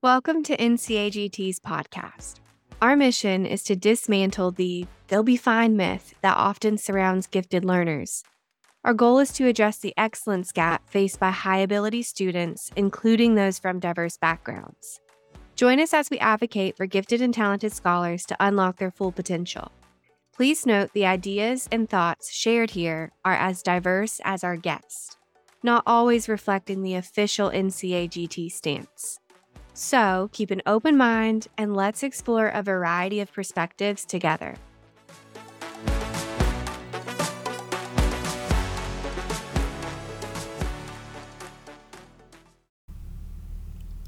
[0.00, 2.36] Welcome to NCAGT's podcast.
[2.80, 8.22] Our mission is to dismantle the they'll be fine myth that often surrounds gifted learners.
[8.84, 13.58] Our goal is to address the excellence gap faced by high ability students, including those
[13.58, 15.00] from diverse backgrounds.
[15.56, 19.72] Join us as we advocate for gifted and talented scholars to unlock their full potential.
[20.32, 25.16] Please note the ideas and thoughts shared here are as diverse as our guests,
[25.64, 29.18] not always reflecting the official NCAGT stance.
[29.80, 34.56] So keep an open mind and let's explore a variety of perspectives together.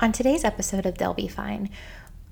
[0.00, 1.70] On today's episode of They'll Be Fine,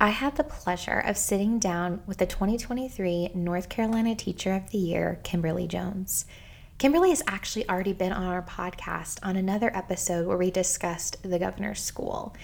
[0.00, 4.78] I had the pleasure of sitting down with the 2023 North Carolina Teacher of the
[4.78, 6.26] Year, Kimberly Jones.
[6.78, 11.38] Kimberly has actually already been on our podcast on another episode where we discussed the
[11.38, 12.34] governor's school.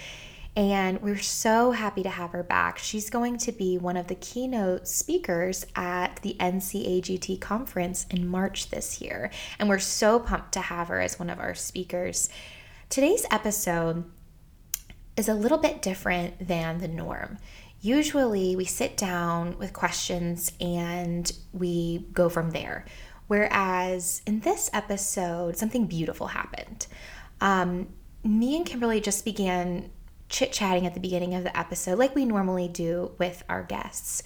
[0.57, 2.79] And we're so happy to have her back.
[2.79, 8.71] She's going to be one of the keynote speakers at the NCAGT conference in March
[8.71, 9.31] this year.
[9.59, 12.29] And we're so pumped to have her as one of our speakers.
[12.89, 14.05] Today's episode
[15.17, 17.39] is a little bit different than the norm.
[17.81, 22.85] Usually, we sit down with questions and we go from there.
[23.27, 26.87] Whereas in this episode, something beautiful happened.
[27.41, 27.89] Um,
[28.23, 29.91] me and Kimberly just began
[30.29, 34.23] chit chatting at the beginning of the episode, like we normally do with our guests.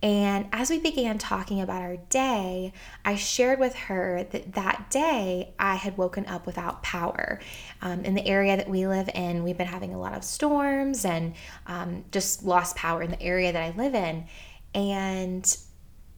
[0.00, 2.72] And as we began talking about our day,
[3.04, 7.40] I shared with her that that day I had woken up without power.
[7.82, 11.04] Um, in the area that we live in, we've been having a lot of storms
[11.04, 11.34] and
[11.66, 14.26] um, just lost power in the area that I live in.
[14.72, 15.58] And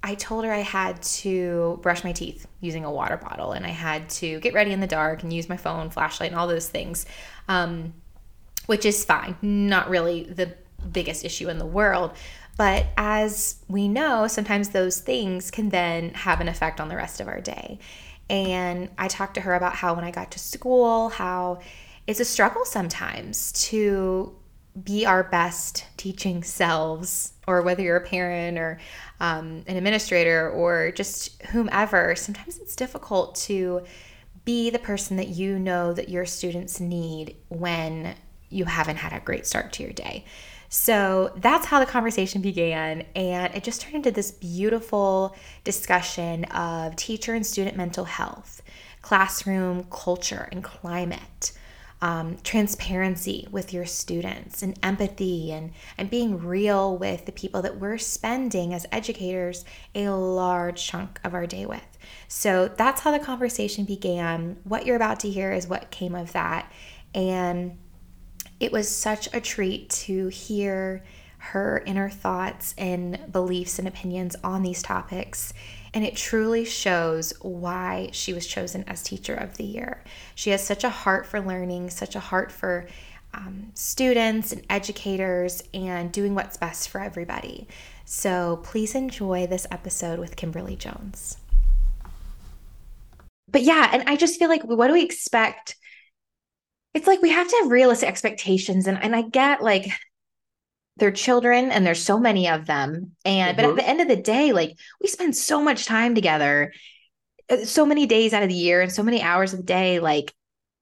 [0.02, 3.70] I told her I had to brush my teeth using a water bottle and I
[3.70, 6.68] had to get ready in the dark and use my phone, flashlight, and all those
[6.68, 7.06] things.
[7.48, 7.94] Um,
[8.70, 10.54] which is fine, not really the
[10.92, 12.12] biggest issue in the world.
[12.56, 17.20] But as we know, sometimes those things can then have an effect on the rest
[17.20, 17.80] of our day.
[18.28, 21.58] And I talked to her about how when I got to school, how
[22.06, 24.36] it's a struggle sometimes to
[24.84, 28.78] be our best teaching selves, or whether you're a parent or
[29.18, 33.82] um, an administrator or just whomever, sometimes it's difficult to
[34.44, 38.14] be the person that you know that your students need when
[38.50, 40.24] you haven't had a great start to your day.
[40.68, 43.04] So that's how the conversation began.
[43.16, 45.34] And it just turned into this beautiful
[45.64, 48.62] discussion of teacher and student mental health,
[49.02, 51.52] classroom culture and climate.
[52.02, 57.78] Um, transparency with your students and empathy and, and being real with the people that
[57.78, 61.98] we're spending as educators a large chunk of our day with.
[62.26, 64.56] So that's how the conversation began.
[64.64, 66.72] What you're about to hear is what came of that.
[67.14, 67.76] And
[68.60, 71.02] it was such a treat to hear
[71.38, 75.54] her inner thoughts and beliefs and opinions on these topics.
[75.94, 80.04] And it truly shows why she was chosen as Teacher of the Year.
[80.34, 82.86] She has such a heart for learning, such a heart for
[83.32, 87.66] um, students and educators, and doing what's best for everybody.
[88.04, 91.38] So please enjoy this episode with Kimberly Jones.
[93.50, 95.76] But yeah, and I just feel like, what do we expect
[96.94, 99.90] it's like we have to have realistic expectations and and I get like
[100.96, 103.56] they're children and there's so many of them and mm-hmm.
[103.56, 103.76] but at mm-hmm.
[103.76, 106.72] the end of the day like we spend so much time together
[107.50, 109.98] uh, so many days out of the year and so many hours of the day
[109.98, 110.32] like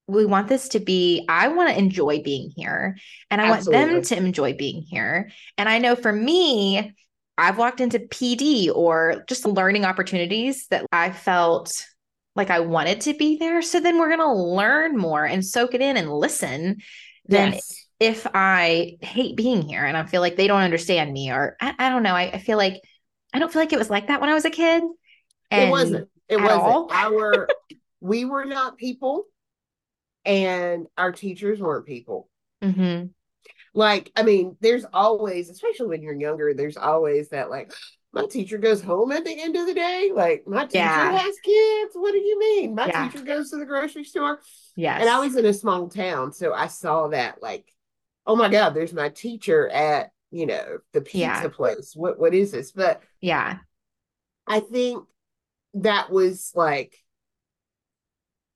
[0.06, 2.96] we want this to be i want to enjoy being here
[3.30, 3.78] and i Absolutely.
[3.78, 6.94] want them to enjoy being here and i know for me
[7.36, 11.84] i've walked into pd or just learning opportunities that i felt
[12.38, 13.60] like I wanted to be there.
[13.60, 16.78] So then we're going to learn more and soak it in and listen
[17.26, 17.86] than yes.
[18.00, 21.74] if I hate being here and I feel like they don't understand me or I,
[21.78, 22.14] I don't know.
[22.14, 22.80] I, I, feel like
[23.34, 24.82] I don't feel like it was like that when I was a kid.
[25.50, 26.08] it wasn't.
[26.28, 26.62] It wasn't.
[26.62, 26.88] All.
[26.90, 27.48] Our
[28.00, 29.24] we were not people
[30.24, 32.28] and our teachers weren't people.
[32.62, 33.08] Mm-hmm.
[33.74, 37.72] Like, I mean, there's always, especially when you're younger, there's always that like,
[38.12, 40.10] my teacher goes home at the end of the day.
[40.14, 41.18] Like my teacher yeah.
[41.18, 41.92] has kids.
[41.94, 42.74] What do you mean?
[42.74, 43.08] My yeah.
[43.08, 44.40] teacher goes to the grocery store.
[44.76, 45.00] Yes.
[45.00, 47.72] And I was in a small town, so I saw that like,
[48.26, 51.48] oh my God, there's my teacher at, you know, the pizza yeah.
[51.48, 51.92] place.
[51.94, 52.72] What what is this?
[52.72, 53.58] But yeah.
[54.46, 55.04] I think
[55.74, 56.96] that was like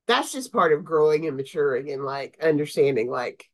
[0.07, 3.49] that's just part of growing and maturing and like understanding like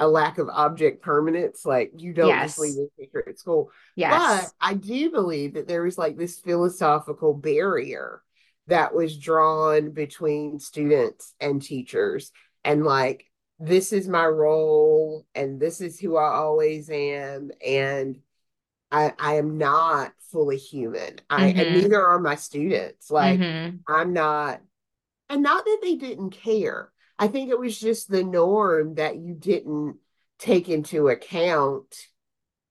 [0.00, 1.64] a lack of object permanence.
[1.64, 2.56] Like you don't yes.
[2.56, 3.70] just leave a teacher at school.
[3.94, 4.50] Yes.
[4.50, 8.22] But I do believe that there was like this philosophical barrier
[8.66, 12.32] that was drawn between students and teachers.
[12.64, 13.26] And like
[13.58, 17.50] this is my role and this is who I always am.
[17.64, 18.18] And
[18.90, 21.20] I, I am not fully human.
[21.28, 21.60] I mm-hmm.
[21.60, 23.10] and neither are my students.
[23.10, 23.76] Like mm-hmm.
[23.86, 24.62] I'm not,
[25.28, 26.90] and not that they didn't care.
[27.20, 29.96] I think it was just the norm that you didn't
[30.38, 31.94] take into account,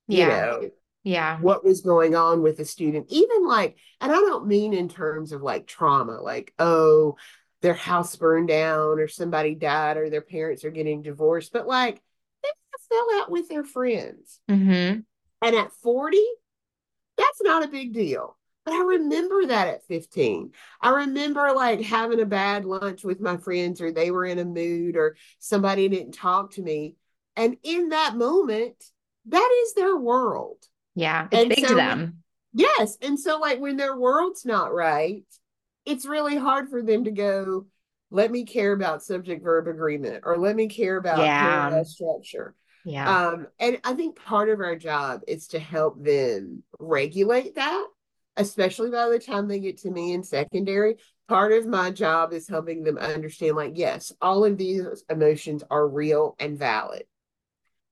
[0.07, 0.71] you know,
[1.03, 3.05] yeah, what was going on with the student.
[3.09, 7.15] Even like, and I don't mean in terms of like trauma, like, oh,
[7.61, 12.01] their house burned down or somebody died or their parents are getting divorced, but like
[12.41, 12.49] they
[12.89, 14.39] fell out with their friends.
[14.49, 15.01] Mm-hmm.
[15.41, 16.17] And at 40,
[17.17, 18.35] that's not a big deal.
[18.69, 20.51] But I remember that at 15.
[20.79, 24.45] I remember like having a bad lunch with my friends, or they were in a
[24.45, 26.97] mood, or somebody didn't talk to me.
[27.35, 28.75] And in that moment,
[29.25, 30.57] that is their world.
[30.93, 31.27] Yeah.
[31.31, 32.23] It's and big so, to them.
[32.53, 32.99] Yes.
[33.01, 35.25] And so, like, when their world's not right,
[35.85, 37.65] it's really hard for them to go,
[38.11, 41.81] let me care about subject verb agreement or let me care about yeah.
[41.81, 42.53] structure.
[42.85, 43.29] Yeah.
[43.29, 47.87] Um, and I think part of our job is to help them regulate that,
[48.39, 50.95] especially by the time they get to me in secondary.
[51.27, 55.87] Part of my job is helping them understand, like, yes, all of these emotions are
[55.87, 57.03] real and valid.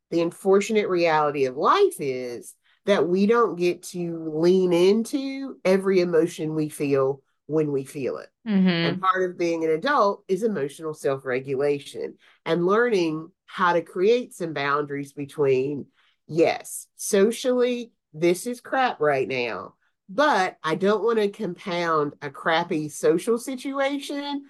[0.09, 2.55] The unfortunate reality of life is
[2.85, 8.29] that we don't get to lean into every emotion we feel when we feel it.
[8.47, 8.67] Mm-hmm.
[8.67, 12.15] And part of being an adult is emotional self regulation
[12.45, 15.87] and learning how to create some boundaries between,
[16.27, 19.73] yes, socially, this is crap right now,
[20.09, 24.45] but I don't want to compound a crappy social situation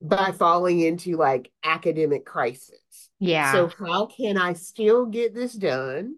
[0.00, 3.10] by falling into like academic crisis.
[3.18, 3.52] Yeah.
[3.52, 6.16] So, how can I still get this done?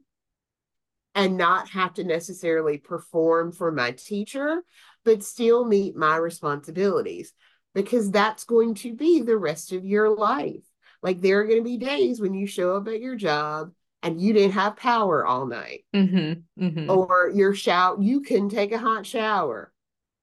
[1.16, 4.62] and not have to necessarily perform for my teacher,
[5.02, 7.32] but still meet my responsibilities
[7.74, 10.62] because that's going to be the rest of your life.
[11.02, 13.72] Like there are going to be days when you show up at your job
[14.06, 16.88] and you didn't have power all night, mm-hmm, mm-hmm.
[16.88, 19.72] or your shout, you couldn't take a hot shower,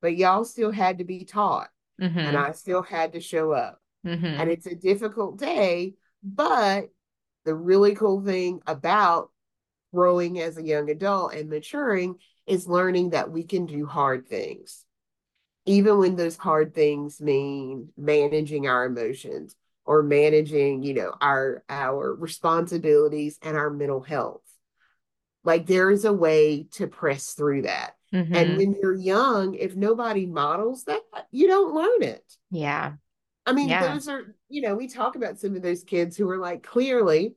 [0.02, 1.68] but y'all still had to be taught,
[2.02, 2.18] mm-hmm.
[2.18, 4.26] and I still had to show up, mm-hmm.
[4.26, 5.96] and it's a difficult day.
[6.24, 6.92] But
[7.44, 9.32] the really cool thing about
[9.94, 12.16] growing as a young adult and maturing
[12.48, 14.86] is learning that we can do hard things,
[15.66, 22.14] even when those hard things mean managing our emotions or managing, you know, our our
[22.14, 24.42] responsibilities and our mental health.
[25.44, 27.96] Like there is a way to press through that.
[28.14, 28.36] Mm-hmm.
[28.36, 31.02] And when you're young, if nobody models that,
[31.32, 32.24] you don't learn it.
[32.52, 32.94] Yeah.
[33.46, 33.94] I mean, yeah.
[33.94, 37.36] those are, you know, we talk about some of those kids who are like clearly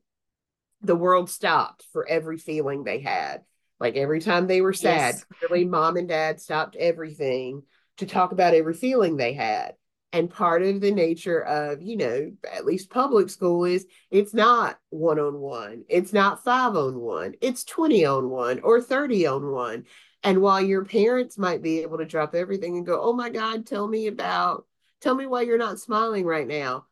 [0.82, 3.42] the world stopped for every feeling they had.
[3.80, 5.24] Like every time they were sad, yes.
[5.38, 7.62] clearly mom and dad stopped everything
[7.96, 9.74] to talk about every feeling they had.
[10.16, 14.78] And part of the nature of, you know, at least public school is it's not
[14.88, 19.52] one on one, it's not five on one, it's 20 on one or 30 on
[19.52, 19.84] one.
[20.22, 23.66] And while your parents might be able to drop everything and go, oh my God,
[23.66, 24.64] tell me about,
[25.02, 26.86] tell me why you're not smiling right now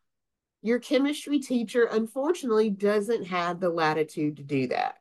[0.60, 4.94] your chemistry teacher, unfortunately, doesn't have the latitude to do that.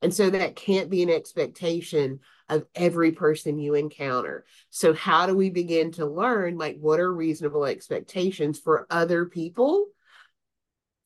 [0.00, 4.44] And so that can't be an expectation of every person you encounter.
[4.70, 9.86] So, how do we begin to learn like what are reasonable expectations for other people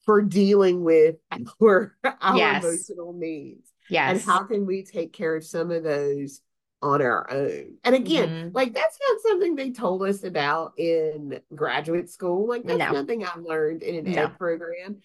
[0.05, 1.17] for dealing with
[1.63, 2.65] our, our yes.
[2.65, 3.73] emotional needs?
[3.89, 4.13] Yes.
[4.13, 6.41] And how can we take care of some of those
[6.83, 7.77] on our own.
[7.85, 8.49] And again, mm-hmm.
[8.55, 12.49] like that's not something they told us about in graduate school.
[12.49, 12.93] Like that's no.
[12.93, 14.25] nothing I learned in an no.
[14.25, 14.97] ed program,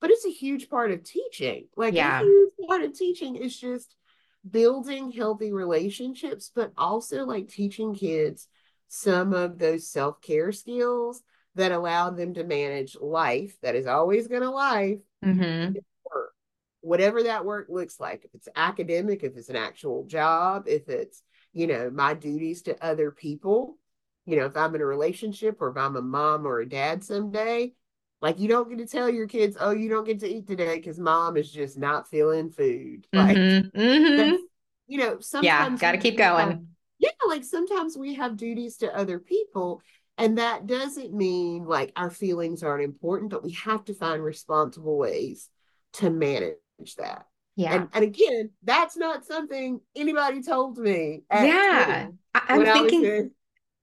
[0.00, 1.66] but it's a huge part of teaching.
[1.76, 2.20] Like yeah.
[2.20, 3.94] a huge part of teaching is just
[4.48, 8.48] building healthy relationships, but also like teaching kids
[8.88, 11.22] some of those self-care skills
[11.54, 15.72] that allow them to manage life that is always going to life mm-hmm.
[16.12, 16.32] work
[16.80, 21.22] whatever that work looks like if it's academic if it's an actual job if it's
[21.52, 23.78] you know my duties to other people
[24.26, 27.02] you know if i'm in a relationship or if i'm a mom or a dad
[27.02, 27.72] someday
[28.24, 30.76] like you don't get to tell your kids oh you don't get to eat today
[30.76, 33.80] because mom is just not feeling food like mm-hmm.
[33.80, 34.36] Mm-hmm.
[34.88, 36.60] you know sometimes yeah gotta keep going have,
[36.98, 39.80] yeah like sometimes we have duties to other people
[40.18, 44.98] and that doesn't mean like our feelings aren't important but we have to find responsible
[44.98, 45.48] ways
[45.94, 46.56] to manage
[46.98, 47.26] that.
[47.56, 47.74] Yeah.
[47.74, 51.22] And, and again, that's not something anybody told me.
[51.32, 52.08] Yeah.
[52.34, 53.30] I, am thinking,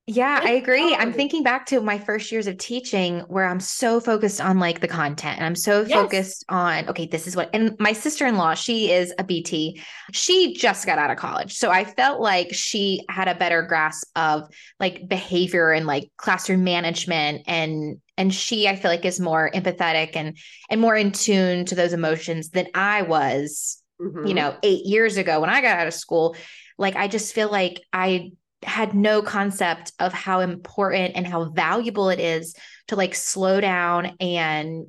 [0.08, 0.96] Yeah, I agree.
[0.96, 4.81] I'm thinking back to my first years of teaching where I'm so focused on like
[4.81, 5.91] the content and I'm so yes.
[5.91, 9.79] focused on, okay, this is what, and my sister in law, she is a BT.
[10.12, 11.53] She just got out of college.
[11.53, 16.63] So I felt like she had a better grasp of like behavior and like classroom
[16.63, 17.43] management.
[17.46, 20.36] And, and she, I feel like is more empathetic and,
[20.70, 24.25] and more in tune to those emotions than I was, mm-hmm.
[24.25, 26.36] you know, eight years ago when I got out of school.
[26.77, 28.31] Like, I just feel like I
[28.63, 32.56] had no concept of how important and how valuable it is
[32.88, 34.88] to like slow down and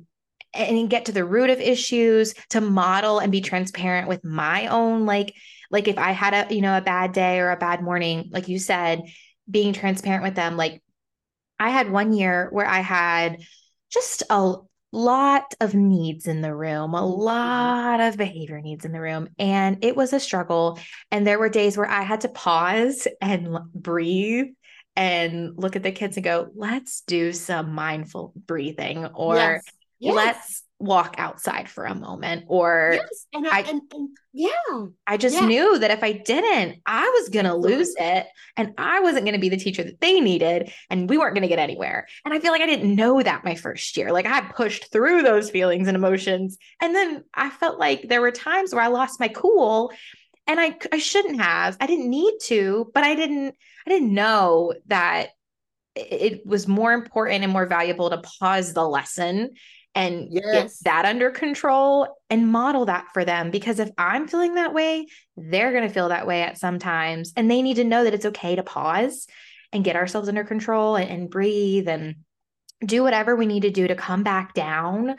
[0.53, 5.05] and get to the root of issues to model and be transparent with my own
[5.05, 5.33] like
[5.71, 8.47] like if i had a you know a bad day or a bad morning like
[8.47, 9.01] you said
[9.49, 10.81] being transparent with them like
[11.59, 13.37] i had one year where i had
[13.89, 14.55] just a
[14.93, 17.21] lot of needs in the room, a mm-hmm.
[17.21, 19.27] lot of behavior needs in the room.
[19.39, 20.79] And it was a struggle.
[21.11, 24.47] And there were days where I had to pause and breathe
[24.95, 29.63] and look at the kids and go, let's do some mindful breathing or yes.
[29.99, 30.15] Yes.
[30.15, 33.25] let's walk outside for a moment or yes.
[33.33, 35.45] and I, I and, and, yeah i just yeah.
[35.45, 39.35] knew that if i didn't i was going to lose it and i wasn't going
[39.35, 42.33] to be the teacher that they needed and we weren't going to get anywhere and
[42.33, 45.49] i feel like i didn't know that my first year like i pushed through those
[45.49, 49.29] feelings and emotions and then i felt like there were times where i lost my
[49.29, 49.91] cool
[50.47, 53.55] and i i shouldn't have i didn't need to but i didn't
[53.87, 55.29] i didn't know that
[55.95, 59.51] it was more important and more valuable to pause the lesson
[59.95, 60.79] and yes.
[60.81, 63.51] get that under control and model that for them.
[63.51, 65.07] Because if I'm feeling that way,
[65.37, 67.33] they're going to feel that way at some times.
[67.35, 69.27] And they need to know that it's okay to pause
[69.71, 72.15] and get ourselves under control and, and breathe and
[72.85, 75.15] do whatever we need to do to come back down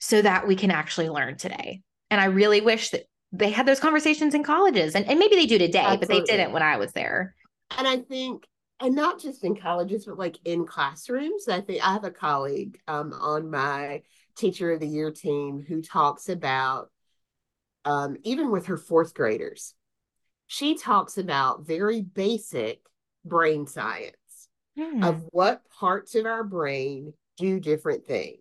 [0.00, 1.82] so that we can actually learn today.
[2.10, 5.46] And I really wish that they had those conversations in colleges and, and maybe they
[5.46, 6.06] do today, Absolutely.
[6.06, 7.34] but they didn't when I was there.
[7.76, 8.44] And I think
[8.82, 11.48] and not just in colleges, but like in classrooms.
[11.48, 14.02] I think I have a colleague um, on my
[14.36, 16.90] teacher of the year team who talks about,
[17.84, 19.74] um, even with her fourth graders,
[20.46, 22.80] she talks about very basic
[23.24, 24.16] brain science
[24.78, 25.06] mm.
[25.06, 28.40] of what parts of our brain do different things.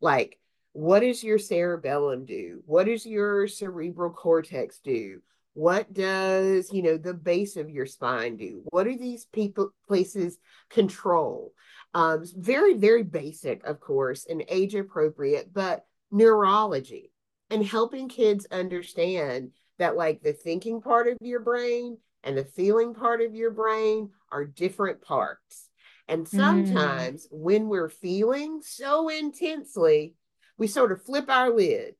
[0.00, 0.38] Like,
[0.72, 2.62] what does your cerebellum do?
[2.66, 5.22] What does your cerebral cortex do?
[5.58, 8.62] What does, you know, the base of your spine do?
[8.66, 10.38] What do these people places
[10.70, 11.52] control?
[11.94, 17.10] Um, very, very basic, of course, and age appropriate, but neurology
[17.50, 19.50] and helping kids understand
[19.80, 24.10] that like the thinking part of your brain and the feeling part of your brain
[24.30, 25.70] are different parts.
[26.06, 26.28] And mm.
[26.28, 27.30] sometimes mm.
[27.32, 30.14] when we're feeling so intensely,
[30.56, 31.96] we sort of flip our lids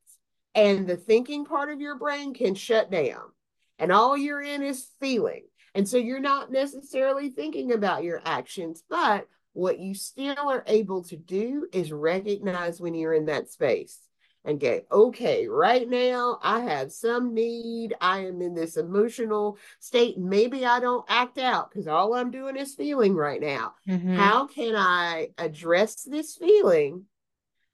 [0.55, 3.33] and the thinking part of your brain can shut down
[3.79, 5.43] and all you're in is feeling.
[5.73, 11.03] And so you're not necessarily thinking about your actions, but what you still are able
[11.05, 13.99] to do is recognize when you're in that space
[14.45, 17.93] and go, okay, right now I have some need.
[17.99, 20.17] I am in this emotional state.
[20.17, 23.73] Maybe I don't act out because all I'm doing is feeling right now.
[23.87, 24.15] Mm-hmm.
[24.15, 27.05] How can I address this feeling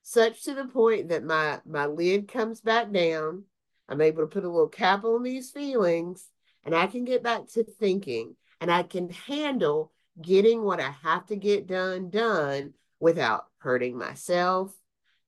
[0.01, 3.43] such to the point that my my lid comes back down
[3.87, 6.27] I'm able to put a little cap on these feelings
[6.63, 11.25] and I can get back to thinking and I can handle getting what I have
[11.27, 14.73] to get done done without hurting myself,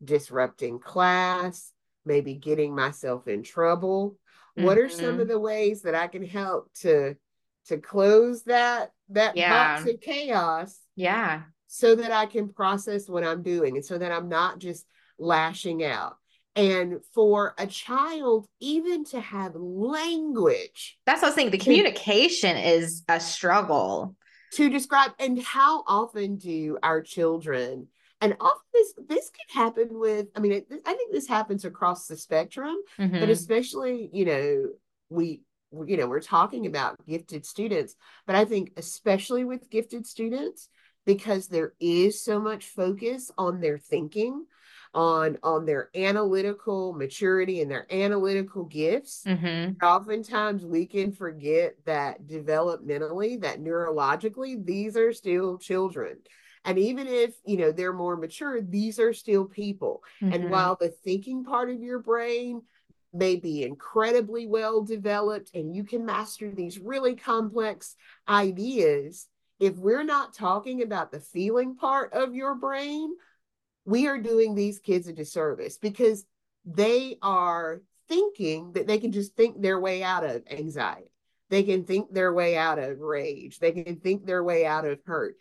[0.03, 1.71] disrupting class,
[2.05, 4.17] maybe getting myself in trouble.
[4.57, 4.65] Mm-hmm.
[4.65, 5.27] What are some of mm-hmm.
[5.27, 7.15] the ways that I can help to
[7.67, 9.77] to close that that yeah.
[9.77, 10.79] box of chaos?
[10.95, 11.43] Yeah.
[11.67, 14.85] So that I can process what I'm doing and so that I'm not just
[15.19, 16.15] lashing out.
[16.57, 20.97] And for a child, even to have language.
[21.05, 21.51] That's what I was saying.
[21.51, 24.15] The communication to, is a struggle.
[24.53, 27.87] To describe, and how often do our children,
[28.21, 32.17] and often this this can happen with, I mean, I think this happens across the
[32.17, 33.19] spectrum, mm-hmm.
[33.19, 34.69] but especially, you know,
[35.09, 35.41] we
[35.85, 37.95] you know, we're talking about gifted students,
[38.25, 40.69] but I think especially with gifted students,
[41.05, 44.45] because there is so much focus on their thinking,
[44.97, 49.71] on on their analytical maturity and their analytical gifts mm-hmm.
[49.85, 56.17] oftentimes we can forget that developmentally that neurologically these are still children
[56.65, 60.33] and even if you know they're more mature these are still people mm-hmm.
[60.33, 62.59] and while the thinking part of your brain
[63.13, 67.95] may be incredibly well developed and you can master these really complex
[68.27, 69.27] ideas
[69.59, 73.11] if we're not talking about the feeling part of your brain
[73.87, 76.25] we are doing these kids a disservice because
[76.65, 81.09] they are thinking that they can just think their way out of anxiety.
[81.49, 83.59] they can think their way out of rage.
[83.59, 85.35] They can think their way out of hurt.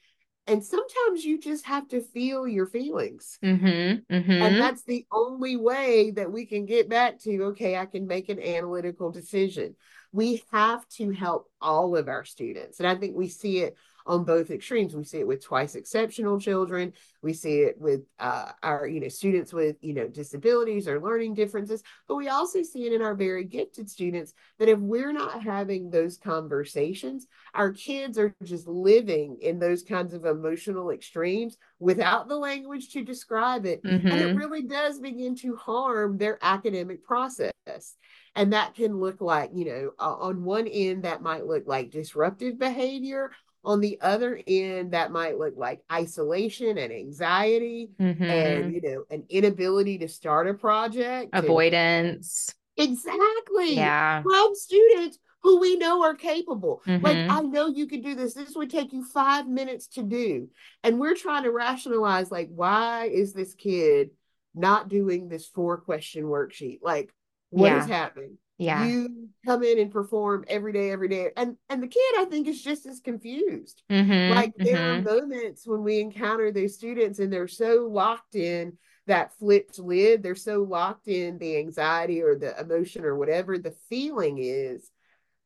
[0.46, 3.36] And sometimes you just have to feel your feelings.
[3.42, 4.30] Mm-hmm, mm-hmm.
[4.30, 8.28] and that's the only way that we can get back to okay i can make
[8.28, 9.74] an analytical decision.
[10.12, 12.78] We have to help all of our students.
[12.78, 13.76] And i think we see it
[14.06, 14.94] on both extremes.
[14.94, 16.92] We see it with twice exceptional children.
[17.22, 21.34] We see it with uh, our, you know, students with, you know, disabilities or learning
[21.34, 21.82] differences.
[22.06, 25.90] But we also see it in our very gifted students that if we're not having
[25.90, 32.36] those conversations, our kids are just living in those kinds of emotional extremes without the
[32.36, 33.82] language to describe it.
[33.82, 34.06] Mm-hmm.
[34.06, 34.38] And it mm-hmm.
[34.38, 37.52] really does begin to harm their academic process.
[38.36, 41.90] And that can look like, you know, uh, on one end, that might look like
[41.90, 43.32] disruptive behavior.
[43.66, 48.22] On the other end, that might look like isolation and anxiety mm-hmm.
[48.22, 52.54] and, you know, an inability to start a project, avoidance.
[52.78, 52.90] And...
[52.90, 53.74] exactly.
[53.74, 54.22] Yeah.
[54.22, 56.80] From students who we know are capable.
[56.86, 57.04] Mm-hmm.
[57.04, 58.34] Like, I know you can do this.
[58.34, 60.48] This would take you five minutes to do.
[60.84, 64.10] And we're trying to rationalize, like, why is this kid
[64.54, 66.78] not doing this four question worksheet?
[66.82, 67.12] Like,
[67.50, 67.82] what yeah.
[67.82, 68.38] is happening?
[68.58, 68.86] Yeah.
[68.86, 71.30] You come in and perform every day every day.
[71.36, 73.82] And and the kid i think is just as confused.
[73.90, 75.08] Mm-hmm, like there mm-hmm.
[75.08, 80.22] are moments when we encounter those students and they're so locked in that flipped lid.
[80.22, 84.90] They're so locked in the anxiety or the emotion or whatever the feeling is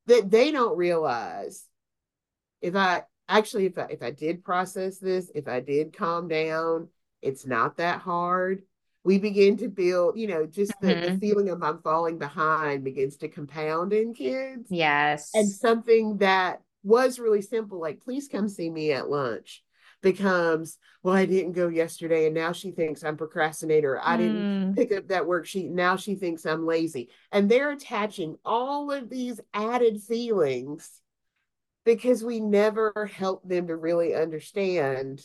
[0.07, 1.64] that they don't realize
[2.61, 6.88] if i actually if i if i did process this if i did calm down
[7.23, 8.62] it's not that hard
[9.02, 11.14] we begin to build, you know, just the, mm-hmm.
[11.14, 14.66] the feeling of I'm falling behind begins to compound in kids.
[14.71, 15.30] Yes.
[15.35, 19.62] And something that was really simple, like, please come see me at lunch,
[20.02, 23.99] becomes, well, I didn't go yesterday and now she thinks I'm procrastinator.
[24.02, 24.19] I mm.
[24.19, 25.71] didn't pick up that worksheet.
[25.71, 27.09] Now she thinks I'm lazy.
[27.33, 30.90] And they're attaching all of these added feelings
[31.87, 35.23] because we never help them to really understand,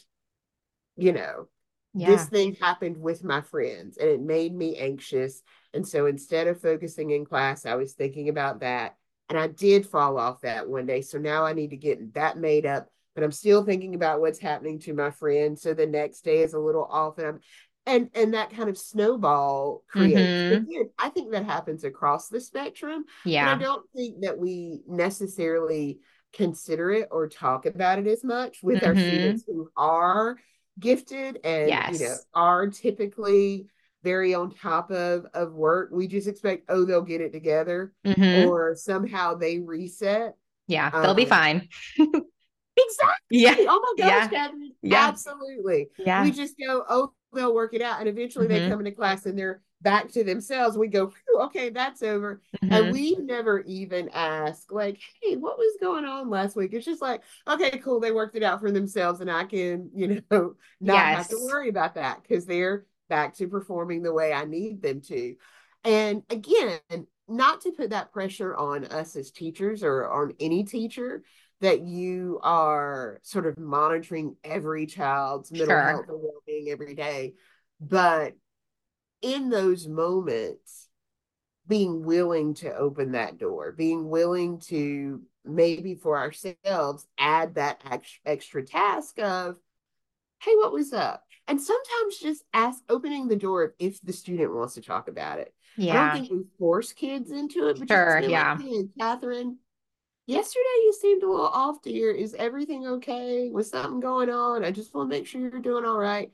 [0.95, 1.49] you know,
[1.95, 2.09] yeah.
[2.09, 5.41] this thing happened with my friends and it made me anxious.
[5.73, 8.95] And so instead of focusing in class, I was thinking about that.
[9.29, 11.01] And I did fall off that one day.
[11.01, 12.87] So now I need to get that made up.
[13.15, 15.57] But I'm still thinking about what's happening to my friend.
[15.57, 17.17] So the next day is a little off.
[17.17, 17.39] And I'm
[17.85, 20.63] and and that kind of snowball creates mm-hmm.
[20.63, 25.99] Again, i think that happens across the spectrum yeah i don't think that we necessarily
[26.33, 28.87] consider it or talk about it as much with mm-hmm.
[28.87, 30.37] our students who are
[30.79, 31.99] gifted and yes.
[31.99, 33.67] you know are typically
[34.03, 38.49] very on top of of work we just expect oh they'll get it together mm-hmm.
[38.49, 40.35] or somehow they reset
[40.67, 44.49] yeah they'll um, be fine exactly yeah oh my gosh yeah.
[44.81, 45.07] yeah.
[45.07, 48.65] absolutely yeah we just go oh they'll work it out and eventually mm-hmm.
[48.65, 52.73] they come into class and they're back to themselves we go okay that's over mm-hmm.
[52.73, 57.01] and we never even ask like hey what was going on last week it's just
[57.01, 60.95] like okay cool they worked it out for themselves and i can you know not
[60.95, 61.17] yes.
[61.17, 65.01] have to worry about that because they're back to performing the way i need them
[65.01, 65.35] to
[65.83, 66.79] and again
[67.27, 71.23] not to put that pressure on us as teachers or on any teacher
[71.61, 75.81] that you are sort of monitoring every child's mental sure.
[75.81, 77.33] health and well-being every day
[77.79, 78.33] but
[79.21, 80.87] in those moments
[81.67, 87.81] being willing to open that door being willing to maybe for ourselves add that
[88.25, 89.57] extra task of
[90.41, 91.23] hey what was up?
[91.47, 95.53] And sometimes just ask opening the door if the student wants to talk about it.
[95.77, 99.57] Yeah i don't think we force kids into it but sure yeah like, hey, catherine
[100.25, 103.49] yesterday you seemed a little off dear is everything okay?
[103.51, 104.63] Was something going on?
[104.63, 106.31] I just want to make sure you're doing all right.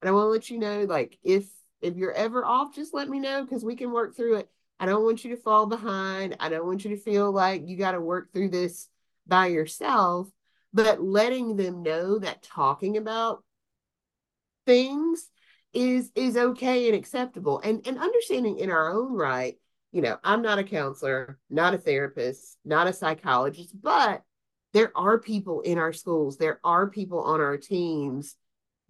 [0.00, 1.46] And i want to let you know like if
[1.82, 4.48] if you're ever off, just let me know because we can work through it.
[4.80, 6.36] I don't want you to fall behind.
[6.40, 8.88] I don't want you to feel like you got to work through this
[9.26, 10.28] by yourself,
[10.72, 13.44] but letting them know that talking about
[14.66, 15.28] things
[15.72, 19.56] is is okay and acceptable and and understanding in our own right
[19.90, 24.22] you know i'm not a counselor not a therapist not a psychologist but
[24.72, 28.36] there are people in our schools there are people on our teams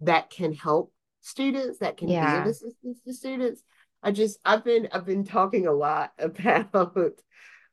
[0.01, 0.92] that can help
[1.23, 2.35] students that can yeah.
[2.35, 3.63] be of assistance to students.
[4.03, 7.13] I just I've been I've been talking a lot about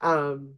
[0.00, 0.54] um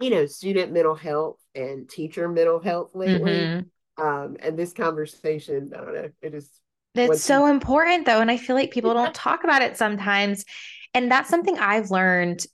[0.00, 3.32] you know student mental health and teacher mental health lately.
[3.32, 4.04] Mm-hmm.
[4.04, 6.50] Um and this conversation, I don't know, it is
[6.94, 10.44] it's so important though and I feel like people don't talk about it sometimes.
[10.94, 12.44] And that's something I've learned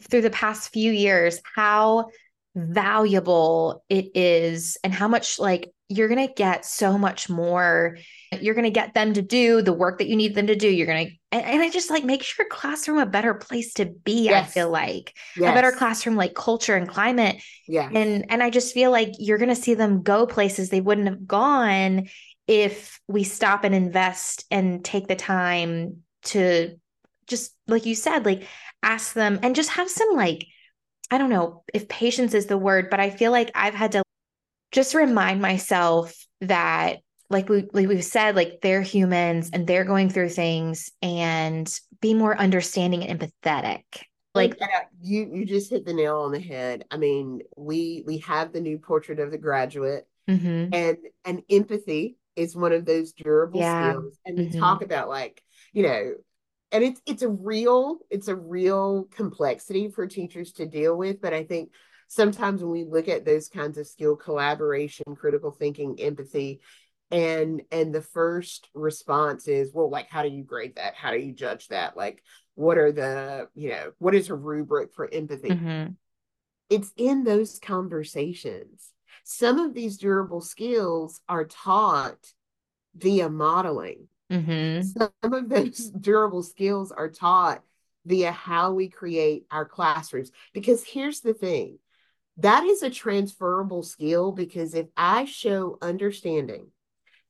[0.00, 2.06] through the past few years how
[2.54, 7.98] valuable it is and how much like you're going to get so much more.
[8.40, 10.68] You're going to get them to do the work that you need them to do.
[10.68, 13.86] You're going to, and, and, I just like make your classroom a better place to
[13.86, 14.26] be.
[14.26, 14.46] Yes.
[14.46, 15.50] I feel like yes.
[15.50, 17.42] a better classroom, like culture and climate.
[17.66, 17.90] Yeah.
[17.92, 21.08] And, and I just feel like you're going to see them go places they wouldn't
[21.08, 22.08] have gone
[22.46, 26.78] if we stop and invest and take the time to
[27.26, 28.44] just, like you said, like
[28.80, 30.46] ask them and just have some like,
[31.10, 34.04] I don't know if patience is the word, but I feel like I've had to
[34.72, 40.10] just remind myself that like we like we've said like they're humans and they're going
[40.10, 43.82] through things and be more understanding and empathetic
[44.34, 44.58] like
[45.02, 48.60] you you just hit the nail on the head i mean we we have the
[48.60, 50.72] new portrait of the graduate mm-hmm.
[50.72, 53.90] and and empathy is one of those durable yeah.
[53.90, 54.60] skills and we mm-hmm.
[54.60, 56.14] talk about like you know
[56.72, 61.34] and it's it's a real it's a real complexity for teachers to deal with but
[61.34, 61.70] i think
[62.10, 66.60] sometimes when we look at those kinds of skill collaboration critical thinking empathy
[67.12, 70.94] and and the first response is well like how do you grade that?
[70.94, 71.96] How do you judge that?
[71.96, 72.22] Like
[72.56, 75.50] what are the you know what is a rubric for empathy?
[75.50, 75.92] Mm-hmm.
[76.68, 78.92] it's in those conversations.
[79.22, 82.18] Some of these durable skills are taught
[82.96, 84.08] via modeling.
[84.32, 84.82] Mm-hmm.
[84.82, 87.62] some of those durable skills are taught
[88.06, 90.30] via how we create our classrooms.
[90.52, 91.78] Because here's the thing
[92.38, 96.68] that is a transferable skill because if I show understanding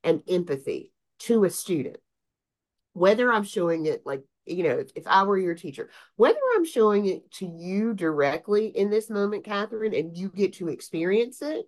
[0.04, 1.98] and empathy to a student,
[2.92, 6.64] whether I'm showing it like, you know, if, if I were your teacher, whether I'm
[6.64, 11.66] showing it to you directly in this moment, Catherine, and you get to experience it,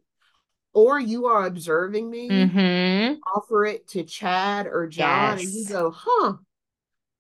[0.72, 3.14] or you are observing me, mm-hmm.
[3.36, 5.46] offer it to Chad or John, yes.
[5.46, 6.34] and you go, huh,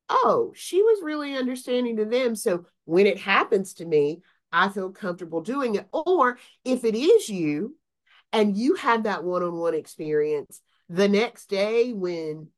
[0.08, 2.34] oh, she was really understanding to them.
[2.34, 4.22] So when it happens to me,
[4.52, 5.88] I feel comfortable doing it.
[5.92, 7.76] Or if it is you
[8.32, 12.48] and you have that one on one experience, the next day when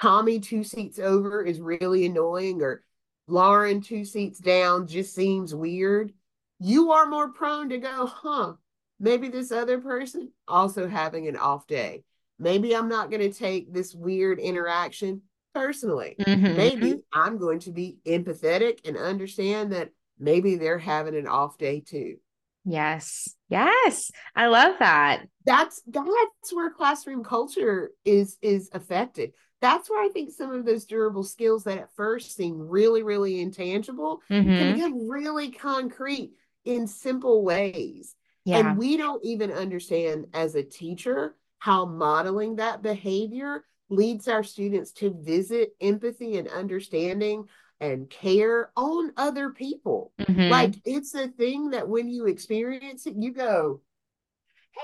[0.00, 2.82] Tommy two seats over is really annoying or
[3.26, 6.12] Lauren two seats down just seems weird,
[6.58, 8.54] you are more prone to go, huh,
[8.98, 12.02] maybe this other person also having an off day.
[12.38, 15.22] Maybe I'm not going to take this weird interaction
[15.54, 16.14] personally.
[16.20, 16.56] Mm-hmm.
[16.56, 21.80] Maybe I'm going to be empathetic and understand that maybe they're having an off day
[21.80, 22.16] too.
[22.64, 23.34] Yes.
[23.48, 24.10] Yes.
[24.36, 25.26] I love that.
[25.46, 29.32] That's that's where classroom culture is is affected.
[29.60, 33.40] That's where I think some of those durable skills that at first seem really, really
[33.40, 34.48] intangible mm-hmm.
[34.48, 36.32] can become really concrete
[36.64, 38.14] in simple ways.
[38.44, 38.58] Yeah.
[38.58, 44.92] And we don't even understand as a teacher how modeling that behavior leads our students
[44.92, 47.44] to visit empathy and understanding
[47.80, 50.12] and care on other people.
[50.20, 50.50] Mm-hmm.
[50.50, 53.80] Like it's a thing that when you experience it, you go,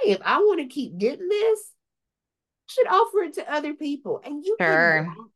[0.02, 1.72] hey, if I want to keep getting this,
[2.68, 4.20] I should offer it to other people.
[4.24, 5.04] And you sure.
[5.04, 5.30] can watch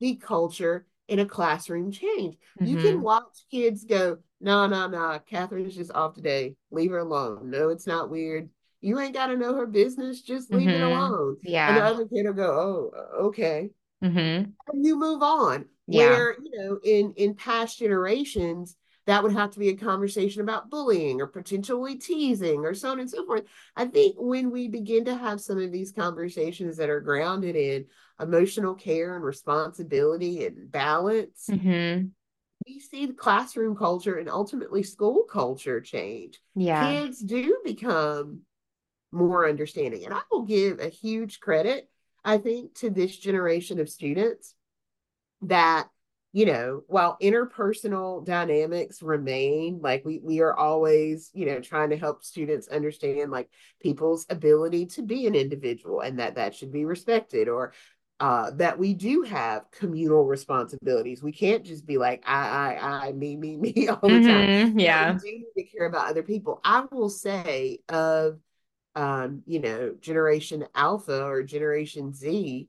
[0.00, 2.36] the culture in a classroom change.
[2.60, 2.66] Mm-hmm.
[2.66, 3.02] You can mm-hmm.
[3.02, 6.56] watch kids go, no, no, no, Catherine's just off today.
[6.70, 7.50] Leave her alone.
[7.50, 8.48] No, it's not weird.
[8.80, 10.20] You ain't got to know her business.
[10.20, 10.82] Just leave mm-hmm.
[10.82, 11.36] it alone.
[11.42, 11.68] Yeah.
[11.68, 13.70] And the other kid will go, oh, okay.
[14.02, 14.50] Mm-hmm.
[14.72, 15.66] And you move on.
[15.86, 16.10] Yeah.
[16.10, 20.70] Where, you know, in in past generations, that would have to be a conversation about
[20.70, 23.44] bullying or potentially teasing or so on and so forth.
[23.76, 27.86] I think when we begin to have some of these conversations that are grounded in
[28.20, 32.06] emotional care and responsibility and balance, mm-hmm.
[32.66, 36.40] we see the classroom culture and ultimately school culture change.
[36.54, 36.90] Yeah.
[36.90, 38.40] Kids do become
[39.12, 40.04] more understanding.
[40.06, 41.90] And I will give a huge credit,
[42.24, 44.54] I think, to this generation of students
[45.48, 45.88] that
[46.32, 51.96] you know while interpersonal dynamics remain like we we are always you know trying to
[51.96, 53.48] help students understand like
[53.80, 57.72] people's ability to be an individual and that that should be respected or
[58.20, 61.22] uh, that we do have communal responsibilities.
[61.22, 64.78] We can't just be like I, I, I, me, me, me all the mm-hmm, time.
[64.78, 66.60] Yeah, we do need to care about other people.
[66.64, 68.38] I will say of,
[68.94, 72.68] um, you know, Generation Alpha or Generation Z,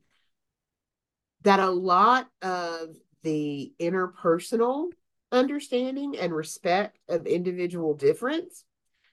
[1.46, 2.90] that a lot of
[3.24, 4.90] the interpersonal
[5.32, 8.64] understanding and respect of individual difference,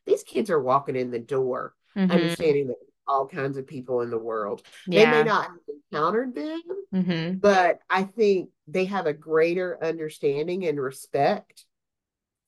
[0.07, 2.11] these kids are walking in the door, mm-hmm.
[2.11, 4.63] understanding that all kinds of people in the world.
[4.87, 5.05] Yeah.
[5.05, 6.63] They may not have encountered them,
[6.95, 7.37] mm-hmm.
[7.39, 11.67] but I think they have a greater understanding and respect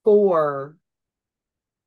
[0.03, 0.77] for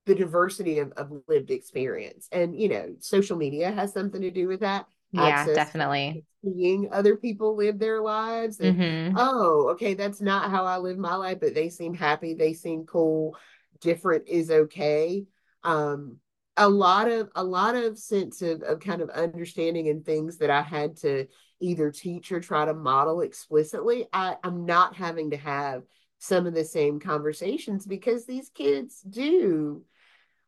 [0.06, 2.28] the diversity of, of lived experience.
[2.32, 7.15] And, you know, social media has something to do with that yeah definitely seeing other
[7.15, 9.17] people live their lives and mm-hmm.
[9.17, 12.86] oh okay that's not how i live my life but they seem happy they seem
[12.86, 13.36] cool
[13.80, 15.26] different is okay
[15.63, 16.17] um
[16.58, 20.50] a lot of a lot of sense of, of kind of understanding and things that
[20.50, 21.28] I had to
[21.60, 24.08] either teach or try to model explicitly.
[24.12, 25.84] I, I'm not having to have
[26.17, 29.84] some of the same conversations because these kids do,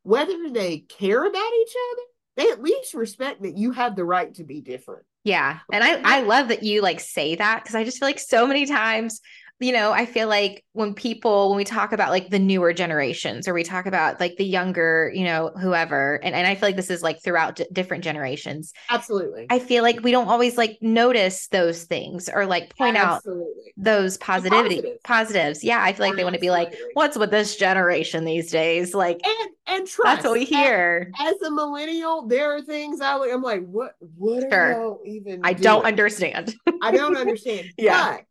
[0.01, 2.03] whether they care about each other,
[2.39, 5.03] they at least respect that you have the right to be different.
[5.23, 5.59] Yeah.
[5.71, 8.47] And I, I love that you like say that because I just feel like so
[8.47, 9.19] many times
[9.59, 13.45] you know, I feel like when people, when we talk about like the newer generations
[13.45, 16.77] or we talk about like the younger, you know, whoever, and, and I feel like
[16.77, 18.71] this is like throughout d- different generations.
[18.89, 19.47] Absolutely.
[19.49, 23.43] I feel like we don't always like notice those things or like point Absolutely.
[23.43, 25.01] out those positivity positives.
[25.03, 25.63] positives.
[25.63, 25.83] Yeah.
[25.83, 28.93] I feel like they want to be like, what's with this generation these days?
[28.93, 30.03] Like, and, and trust.
[30.05, 31.11] That's what we hear.
[31.19, 34.99] As, as a millennial, there are things I I'm like, what, what sure.
[35.05, 35.41] even?
[35.43, 35.63] I doing?
[35.63, 36.55] don't understand.
[36.81, 37.73] I don't understand.
[37.77, 38.17] yeah.
[38.17, 38.25] But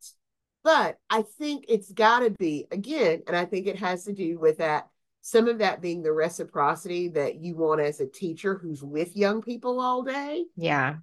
[0.64, 4.38] but I think it's got to be, again, and I think it has to do
[4.38, 4.88] with that,
[5.20, 9.42] some of that being the reciprocity that you want as a teacher who's with young
[9.42, 10.44] people all day.
[10.56, 10.96] Yeah.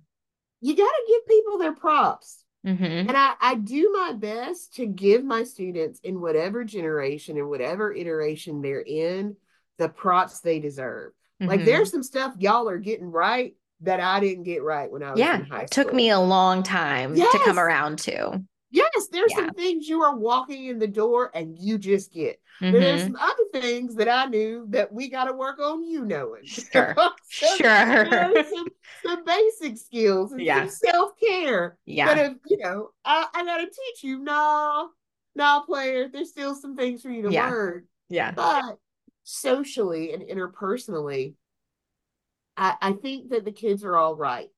[0.61, 2.43] You got to give people their props.
[2.65, 3.09] Mm-hmm.
[3.09, 7.93] And I, I do my best to give my students in whatever generation and whatever
[7.93, 9.35] iteration they're in
[9.77, 11.11] the props they deserve.
[11.41, 11.49] Mm-hmm.
[11.49, 15.11] Like there's some stuff y'all are getting right that I didn't get right when I
[15.11, 15.83] was yeah, in high school.
[15.83, 17.31] Took me a long time yes.
[17.33, 18.41] to come around to.
[18.75, 19.45] Yes, there's yeah.
[19.45, 22.41] some things you are walking in the door and you just get.
[22.61, 22.73] Mm-hmm.
[22.73, 26.43] There's some other things that I knew that we got to work on you knowing.
[26.45, 26.93] Sure.
[27.29, 28.43] so, sure.
[28.43, 28.67] some,
[29.05, 30.65] some basic skills and yeah.
[30.65, 31.77] some self care.
[31.85, 32.07] Yeah.
[32.07, 34.89] But if, you know, I, I got to teach you, no,
[35.35, 37.49] no, player, there's still some things for you to yeah.
[37.49, 37.85] learn.
[38.09, 38.31] Yeah.
[38.31, 38.77] But
[39.23, 41.35] socially and interpersonally,
[42.57, 44.49] I, I think that the kids are all right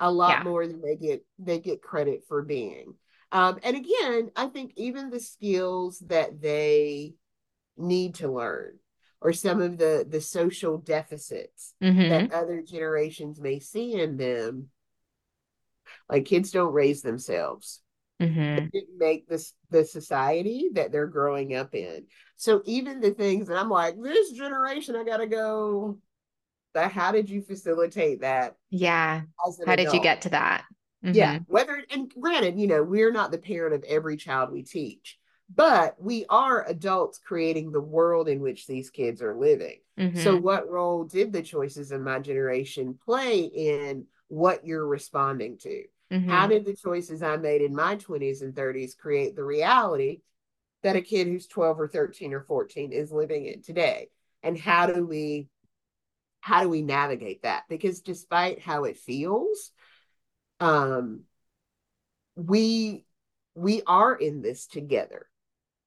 [0.00, 0.42] a lot yeah.
[0.42, 2.94] more than they get they get credit for being.
[3.32, 7.14] Um, and again, I think even the skills that they
[7.78, 8.78] need to learn
[9.22, 12.10] or some of the the social deficits mm-hmm.
[12.10, 14.68] that other generations may see in them
[16.08, 17.80] like kids don't raise themselves.
[18.20, 18.66] Mm-hmm.
[18.66, 22.04] didn't make this the society that they're growing up in.
[22.36, 25.98] So even the things that i'm like this generation i gotta go.
[26.74, 29.22] But how did you facilitate that yeah.
[29.66, 30.64] how did you get to that
[31.04, 31.14] Mm-hmm.
[31.14, 31.38] Yeah.
[31.48, 35.18] Whether, and granted, you know, we're not the parent of every child we teach,
[35.54, 39.80] but we are adults creating the world in which these kids are living.
[39.98, 40.20] Mm-hmm.
[40.20, 45.84] So, what role did the choices of my generation play in what you're responding to?
[46.12, 46.30] Mm-hmm.
[46.30, 50.20] How did the choices I made in my 20s and 30s create the reality
[50.82, 54.08] that a kid who's 12 or 13 or 14 is living in today?
[54.42, 55.48] And how do we
[56.40, 57.62] how do we navigate that?
[57.68, 59.70] Because despite how it feels,
[60.62, 61.22] um,
[62.36, 63.04] we
[63.54, 65.26] we are in this together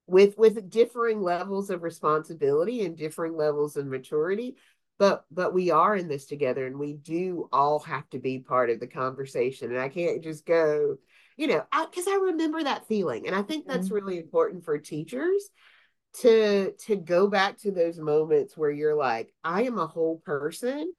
[0.05, 4.55] with with differing levels of responsibility and differing levels of maturity
[4.99, 8.69] but but we are in this together and we do all have to be part
[8.69, 9.71] of the conversation.
[9.71, 10.97] And i can't just go
[11.37, 13.27] you know because I, I, remember that feeling.
[13.27, 13.95] And i think that's mm-hmm.
[13.95, 15.49] really important for teachers
[16.21, 20.91] to to go back to those moments where you're like i am a whole person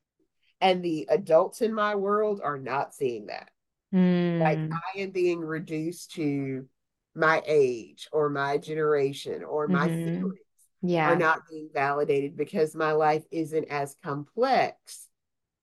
[0.61, 3.51] and the adults in my world are not seeing that
[3.95, 4.41] Mm.
[4.41, 6.67] Like I am being reduced to
[7.15, 10.05] my age or my generation or my mm-hmm.
[10.05, 10.39] feelings
[10.83, 11.11] yeah.
[11.11, 15.09] are not being validated because my life isn't as complex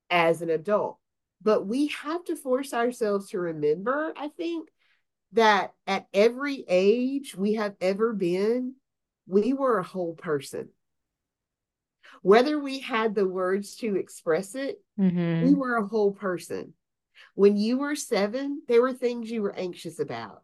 [0.09, 0.97] as an adult.
[1.41, 4.69] But we have to force ourselves to remember, I think,
[5.33, 8.75] that at every age we have ever been,
[9.27, 10.69] we were a whole person.
[12.21, 15.45] Whether we had the words to express it, mm-hmm.
[15.45, 16.73] we were a whole person.
[17.35, 20.43] When you were seven, there were things you were anxious about.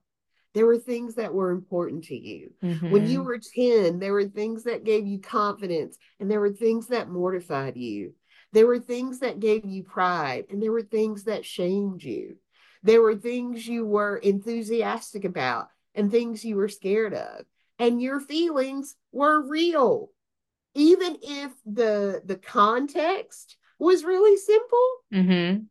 [0.54, 2.52] There were things that were important to you.
[2.64, 2.90] Mm-hmm.
[2.90, 3.28] When you mm-hmm.
[3.28, 7.78] were 10, there were things that gave you confidence, and there were things that mortified
[7.78, 8.14] you.
[8.52, 12.38] There were things that gave you pride, and there were things that shamed you.
[12.82, 17.46] There were things you were enthusiastic about, and things you were scared of.
[17.78, 20.10] And your feelings were real.
[20.74, 25.64] Even if the the context was really simple, mm-hmm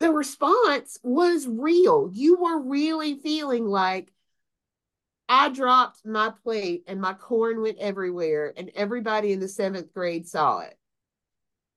[0.00, 2.10] the response was real.
[2.12, 4.12] You were really feeling like
[5.28, 10.28] I dropped my plate and my corn went everywhere, and everybody in the seventh grade
[10.28, 10.76] saw it.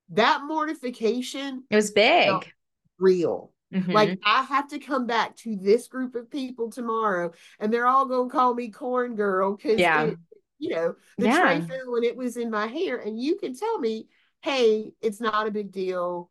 [0.10, 2.52] That mortification it was big,
[3.00, 3.54] real.
[3.74, 3.92] Mm-hmm.
[3.92, 8.06] Like I have to come back to this group of people tomorrow, and they're all
[8.06, 10.12] gonna call me corn girl because yeah.
[10.60, 11.42] you know the yeah.
[11.42, 14.08] tray fell and it was in my hair, and you can tell me,
[14.42, 16.30] hey, it's not a big deal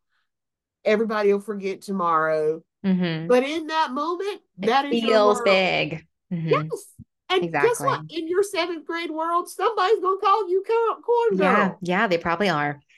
[0.86, 2.62] everybody will forget tomorrow.
[2.84, 3.26] Mm-hmm.
[3.26, 6.06] But in that moment, that feels big.
[6.32, 6.48] Mm-hmm.
[6.48, 6.86] Yes.
[7.28, 7.68] And exactly.
[7.68, 8.00] guess what?
[8.08, 10.62] In your seventh grade world, somebody's gonna call you
[11.04, 11.38] corn girl.
[11.40, 12.80] Yeah, yeah, they probably are.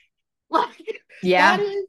[0.51, 1.57] Like yeah.
[1.57, 1.85] that is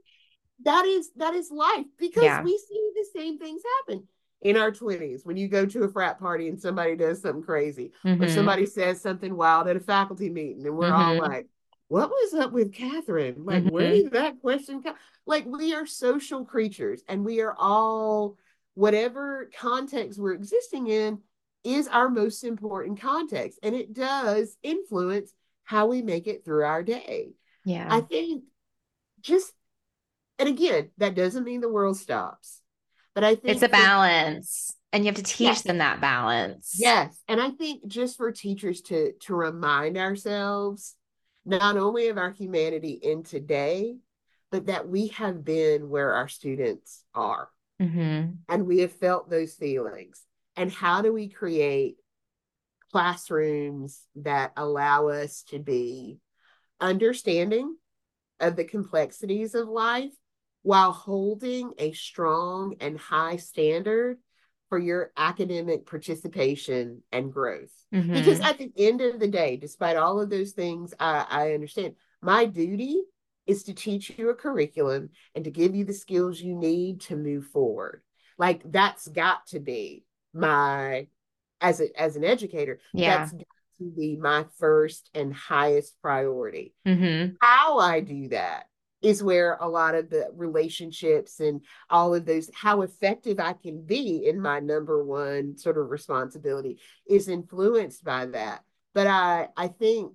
[0.65, 2.43] that is that is life because yeah.
[2.43, 4.07] we see the same things happen
[4.43, 7.93] in our 20s when you go to a frat party and somebody does something crazy
[8.05, 8.23] mm-hmm.
[8.23, 11.23] or somebody says something wild at a faculty meeting and we're mm-hmm.
[11.23, 11.47] all like
[11.91, 13.45] what was up with Catherine?
[13.45, 13.75] Like, mm-hmm.
[13.75, 14.95] where did that question come?
[15.27, 18.37] Like, we are social creatures and we are all,
[18.75, 21.19] whatever context we're existing in,
[21.65, 23.59] is our most important context.
[23.65, 27.33] And it does influence how we make it through our day.
[27.65, 27.89] Yeah.
[27.91, 28.45] I think
[29.21, 29.53] just,
[30.39, 32.61] and again, that doesn't mean the world stops,
[33.17, 35.63] but I think it's a balance and you have to teach yes.
[35.63, 36.77] them that balance.
[36.79, 37.21] Yes.
[37.27, 40.95] And I think just for teachers to, to remind ourselves
[41.45, 43.97] not only of our humanity in today,
[44.51, 47.49] but that we have been where our students are.
[47.81, 48.33] Mm-hmm.
[48.49, 50.23] And we have felt those feelings.
[50.57, 51.97] And how do we create
[52.93, 56.19] classrooms that allow us to be
[56.81, 57.77] understanding
[58.41, 60.13] of the complexities of life
[60.63, 64.19] while holding a strong and high standard
[64.71, 67.73] for your academic participation and growth.
[67.93, 68.15] Mm-hmm.
[68.15, 71.97] Because at the end of the day, despite all of those things, I, I understand
[72.23, 73.03] my duty
[73.47, 77.17] is to teach you a curriculum and to give you the skills you need to
[77.17, 78.03] move forward.
[78.39, 81.09] Like that's got to be my
[81.61, 82.79] as a as an educator.
[82.95, 83.19] Yeah.
[83.19, 83.47] That's got
[83.79, 86.75] to be my first and highest priority.
[86.87, 87.35] Mm-hmm.
[87.41, 88.67] How I do that
[89.03, 93.83] is where a lot of the relationships and all of those how effective i can
[93.85, 98.63] be in my number one sort of responsibility is influenced by that
[98.95, 100.13] but i i think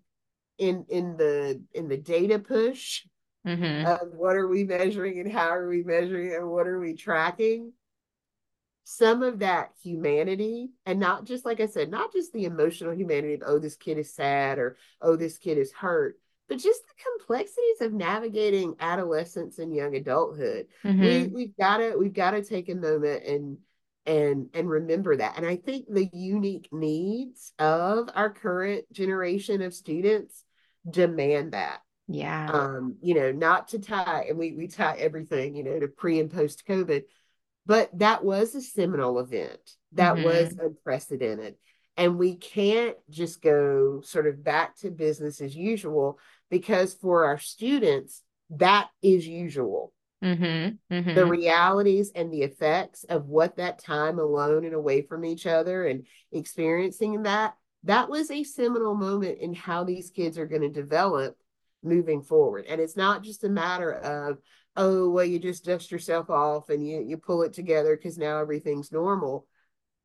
[0.58, 3.04] in in the in the data push
[3.46, 3.86] mm-hmm.
[3.86, 7.72] of what are we measuring and how are we measuring and what are we tracking
[8.88, 13.34] some of that humanity and not just like i said not just the emotional humanity
[13.34, 17.04] of oh this kid is sad or oh this kid is hurt but just the
[17.18, 20.68] complexities of navigating adolescence and young adulthood.
[20.84, 21.02] Mm-hmm.
[21.02, 23.58] We we've got to we've got to take a moment and
[24.06, 25.38] and and remember that.
[25.38, 30.44] And I think the unique needs of our current generation of students
[30.90, 31.80] demand that.
[32.08, 32.50] Yeah.
[32.52, 36.20] Um, you know, not to tie and we we tie everything, you know, to pre
[36.20, 37.04] and post COVID,
[37.66, 39.60] but that was a seminal event.
[39.94, 40.26] That mm-hmm.
[40.26, 41.56] was unprecedented.
[41.98, 47.38] And we can't just go sort of back to business as usual because for our
[47.40, 49.92] students, that is usual.
[50.24, 51.14] Mm-hmm, mm-hmm.
[51.14, 55.86] The realities and the effects of what that time alone and away from each other
[55.86, 60.70] and experiencing that, that was a seminal moment in how these kids are going to
[60.70, 61.38] develop
[61.84, 62.66] moving forward.
[62.68, 64.40] And it's not just a matter of,
[64.76, 68.40] oh, well, you just dust yourself off and you, you pull it together because now
[68.40, 69.46] everything's normal.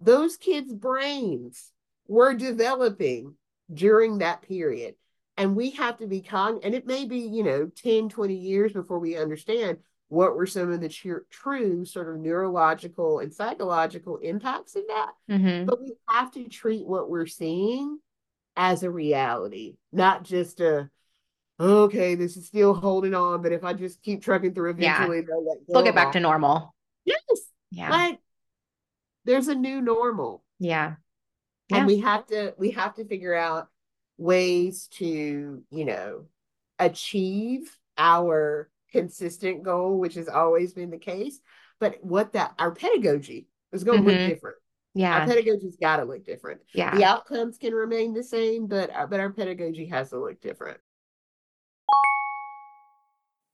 [0.01, 1.73] Those kids' brains
[2.07, 3.37] were developing
[3.73, 4.97] during that period
[5.41, 8.73] and we have to be con and it may be you know 10 20 years
[8.73, 14.17] before we understand what were some of the tr- true sort of neurological and psychological
[14.19, 15.13] impacts of that.
[15.31, 15.67] Mm-hmm.
[15.67, 17.99] but we have to treat what we're seeing
[18.57, 20.91] as a reality not just a
[21.59, 25.25] okay this is still holding on but if i just keep trucking through eventually yeah.
[25.27, 26.75] they'll, they'll get back to normal.
[27.05, 27.19] Yes.
[27.71, 27.91] Yeah.
[27.91, 28.19] Like
[29.25, 30.43] there's a new normal.
[30.59, 30.95] Yeah.
[31.71, 31.79] yeah.
[31.79, 33.69] and we have to we have to figure out
[34.21, 36.27] ways to, you know,
[36.79, 41.41] achieve our consistent goal, which has always been the case.
[41.81, 44.21] But what that our pedagogy is going to mm-hmm.
[44.21, 44.57] look different.
[44.93, 46.61] Yeah, our pedagogy's got to look different.
[46.75, 50.41] Yeah, the outcomes can remain the same, but uh, but our pedagogy has to look
[50.41, 50.79] different.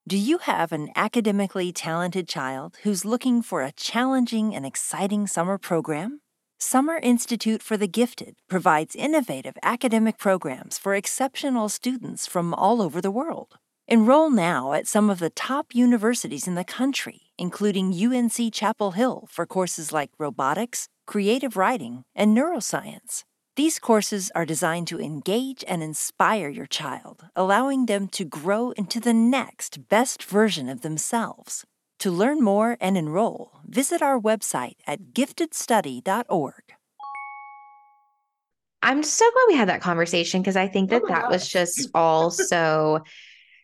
[0.08, 5.58] Do you have an academically talented child who's looking for a challenging and exciting summer
[5.58, 6.20] program?
[6.58, 13.02] Summer Institute for the Gifted provides innovative academic programs for exceptional students from all over
[13.02, 13.58] the world.
[13.86, 19.28] Enroll now at some of the top universities in the country, including UNC Chapel Hill
[19.30, 23.22] for courses like robotics, creative writing, and neuroscience.
[23.56, 28.98] These courses are designed to engage and inspire your child, allowing them to grow into
[28.98, 31.66] the next best version of themselves.
[32.00, 36.62] To learn more and enroll, visit our website at giftedstudy.org.
[38.82, 41.32] I'm so glad we had that conversation because I think that oh that gosh.
[41.32, 43.00] was just all so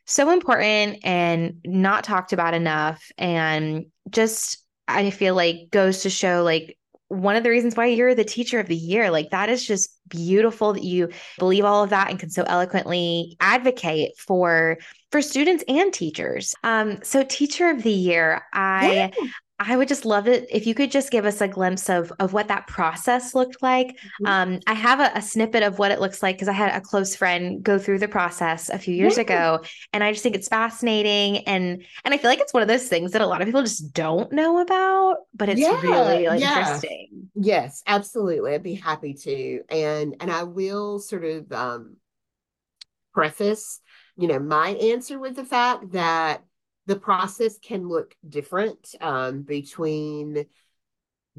[0.07, 6.43] so important and not talked about enough and just I feel like goes to show
[6.43, 6.77] like
[7.09, 9.11] one of the reasons why you're the teacher of the year.
[9.11, 13.37] Like that is just beautiful that you believe all of that and can so eloquently
[13.39, 14.79] advocate for
[15.13, 16.55] for students and teachers.
[16.65, 19.27] Um, so teacher of the year, I yeah.
[19.65, 22.33] I would just love it if you could just give us a glimpse of of
[22.33, 23.89] what that process looked like.
[23.89, 24.27] Mm-hmm.
[24.27, 26.81] Um, I have a, a, snippet of what it looks like because I had a
[26.81, 29.23] close friend go through the process a few years yeah.
[29.23, 29.61] ago,
[29.93, 32.89] and I just think it's fascinating and and I feel like it's one of those
[32.89, 36.35] things that a lot of people just don't know about, but it's yeah, really yeah.
[36.35, 37.31] interesting.
[37.35, 38.55] Yes, absolutely.
[38.55, 41.97] I'd be happy to, and and I will sort of um,
[43.15, 43.81] preface,
[44.17, 46.45] you know, my answer with the fact that
[46.87, 50.47] the process can look different um, between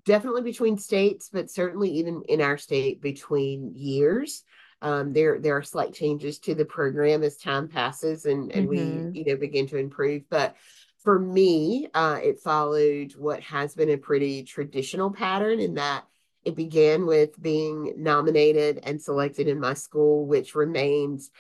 [0.05, 4.43] definitely between states, but certainly even in our state between years.
[4.81, 9.11] Um, there there are slight changes to the program as time passes and and mm-hmm.
[9.13, 10.23] we you know begin to improve.
[10.29, 10.55] But
[11.03, 16.05] for me, uh, it followed what has been a pretty traditional pattern in that
[16.43, 21.31] it began with being nominated and selected in my school, which remains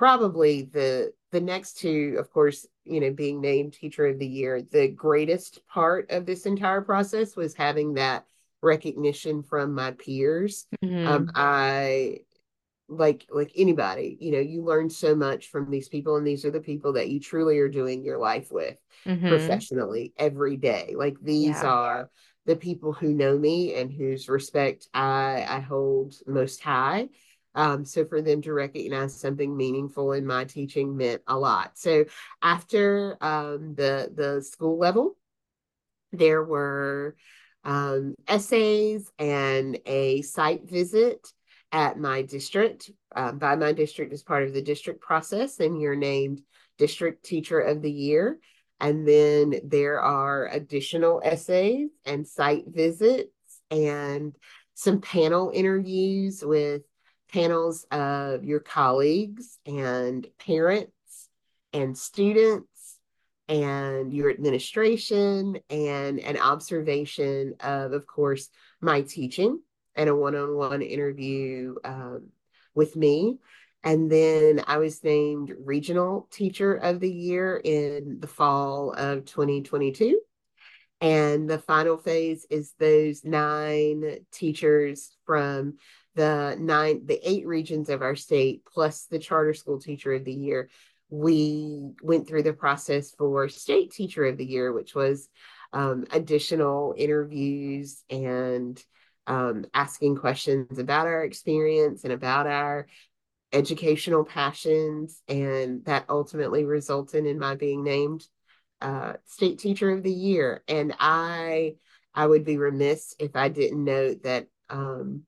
[0.00, 4.62] probably the the next two, of course, you know, being named teacher of the year,
[4.62, 8.24] the greatest part of this entire process was having that
[8.62, 10.66] recognition from my peers.
[10.82, 11.06] Mm-hmm.
[11.06, 12.20] Um, I
[12.88, 16.50] like like anybody, you know, you learn so much from these people, and these are
[16.50, 19.28] the people that you truly are doing your life with mm-hmm.
[19.28, 20.94] professionally every day.
[20.96, 21.66] Like these yeah.
[21.66, 22.10] are
[22.46, 27.10] the people who know me and whose respect I I hold most high
[27.54, 31.78] um, so for them to recognize something meaningful in my teaching meant a lot.
[31.78, 32.04] So
[32.42, 35.16] after um, the the school level,
[36.12, 37.16] there were
[37.64, 41.26] um, essays and a site visit
[41.72, 42.90] at my district.
[43.14, 46.42] Um, by my district as part of the district process, and you're named
[46.78, 48.38] district teacher of the year.
[48.80, 53.30] And then there are additional essays and site visits
[53.70, 54.34] and
[54.74, 56.82] some panel interviews with
[57.32, 61.28] panels of your colleagues and parents
[61.72, 62.96] and students
[63.48, 68.48] and your administration and an observation of, of course,
[68.80, 69.60] my teaching
[69.96, 72.28] and a one on one interview um,
[72.74, 73.38] with me.
[73.82, 80.20] And then I was named Regional Teacher of the Year in the fall of 2022.
[81.00, 85.78] And the final phase is those nine teachers from
[86.14, 90.32] the nine, the eight regions of our state, plus the charter school teacher of the
[90.32, 90.68] year,
[91.08, 95.28] we went through the process for state teacher of the year, which was
[95.72, 98.82] um, additional interviews and
[99.26, 102.86] um, asking questions about our experience and about our
[103.52, 105.22] educational passions.
[105.28, 108.24] And that ultimately resulted in my being named
[108.80, 110.62] uh, state teacher of the year.
[110.68, 111.74] And I,
[112.14, 115.22] I would be remiss if I didn't note that um,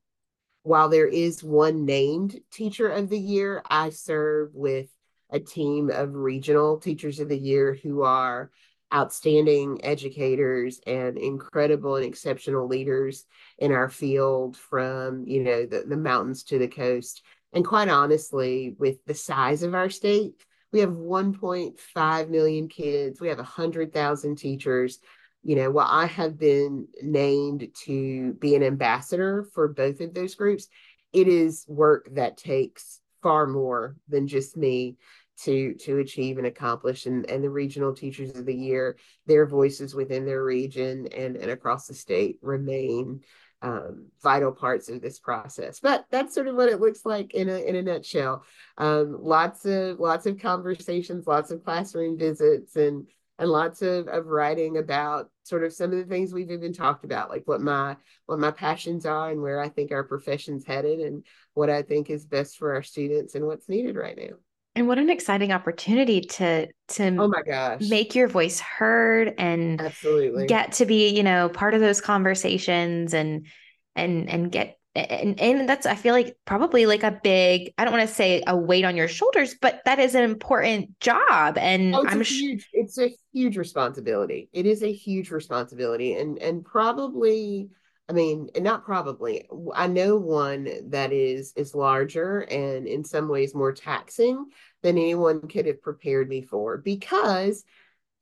[0.63, 4.89] while there is one named teacher of the year, I serve with
[5.31, 8.51] a team of regional teachers of the year who are
[8.95, 13.25] outstanding educators and incredible and exceptional leaders
[13.59, 17.23] in our field from you know the, the mountains to the coast.
[17.55, 20.35] And quite honestly with the size of our state
[20.73, 23.21] we have 1.5 million kids.
[23.21, 24.99] We have 100000 teachers
[25.43, 30.35] you know, while I have been named to be an ambassador for both of those
[30.35, 30.69] groups,
[31.13, 34.97] it is work that takes far more than just me
[35.41, 39.95] to to achieve and accomplish and, and the regional teachers of the year their voices
[39.95, 43.21] within their region and, and across the state remain
[43.63, 45.79] um, vital parts of this process.
[45.81, 48.45] But that's sort of what it looks like in a in a nutshell.
[48.77, 53.07] Um, lots of lots of conversations lots of classroom visits and
[53.39, 57.05] and lots of, of writing about sort of some of the things we've even talked
[57.05, 61.01] about, like what my what my passions are and where I think our profession's headed
[61.01, 61.25] and
[61.55, 64.37] what I think is best for our students and what's needed right now.
[64.75, 69.81] And what an exciting opportunity to to oh my gosh make your voice heard and
[69.81, 73.47] absolutely get to be, you know, part of those conversations and
[73.95, 77.95] and and get and and that's i feel like probably like a big i don't
[77.95, 81.95] want to say a weight on your shoulders but that is an important job and
[81.95, 84.51] oh, it's i'm a huge it's a huge responsibility.
[84.53, 87.71] It is a huge responsibility and and probably
[88.09, 93.55] i mean not probably i know one that is is larger and in some ways
[93.55, 94.47] more taxing
[94.83, 97.65] than anyone could have prepared me for because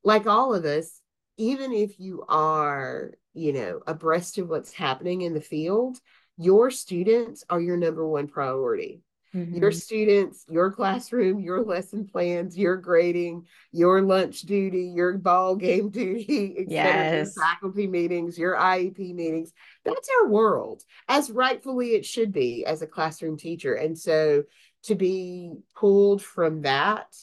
[0.05, 1.01] like all of us
[1.37, 5.99] even if you are you know abreast of what's happening in the field
[6.41, 9.03] your students are your number one priority.
[9.34, 9.59] Mm-hmm.
[9.59, 15.91] Your students, your classroom, your lesson plans, your grading, your lunch duty, your ball game
[15.91, 17.32] duty, yes.
[17.36, 19.53] your faculty meetings, your IEP meetings.
[19.84, 23.74] That's our world, as rightfully it should be as a classroom teacher.
[23.74, 24.45] And so
[24.84, 27.14] to be pulled from that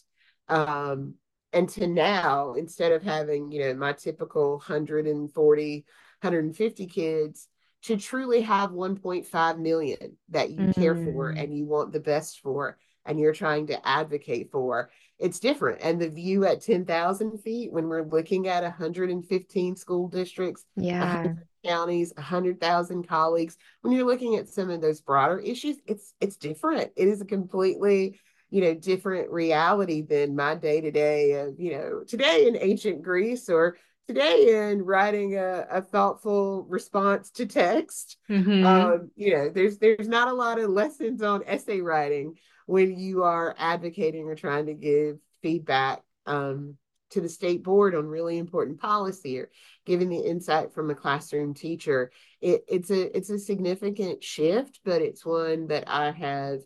[0.47, 1.15] um,
[1.51, 5.85] and to now instead of having you know my typical 140
[6.21, 7.47] 150 kids
[7.87, 10.81] to truly have 1.5 million that you mm-hmm.
[10.81, 11.41] care for mm.
[11.41, 16.01] and you want the best for and you're trying to advocate for it's different and
[16.01, 21.33] the view at 10,000 feet when we're looking at 115 school districts yeah
[21.65, 26.91] counties 100,000 colleagues when you're looking at some of those broader issues it's it's different
[26.97, 28.19] it is a completely
[28.49, 33.01] you know different reality than my day to day of you know today in ancient
[33.01, 33.77] greece or
[34.07, 38.65] today in writing a, a thoughtful response to text mm-hmm.
[38.65, 42.35] um, you know there's there's not a lot of lessons on essay writing
[42.65, 46.75] when you are advocating or trying to give feedback um,
[47.09, 49.49] to the state board on really important policy or
[49.85, 55.01] giving the insight from a classroom teacher it, it's a it's a significant shift but
[55.01, 56.59] it's one that i have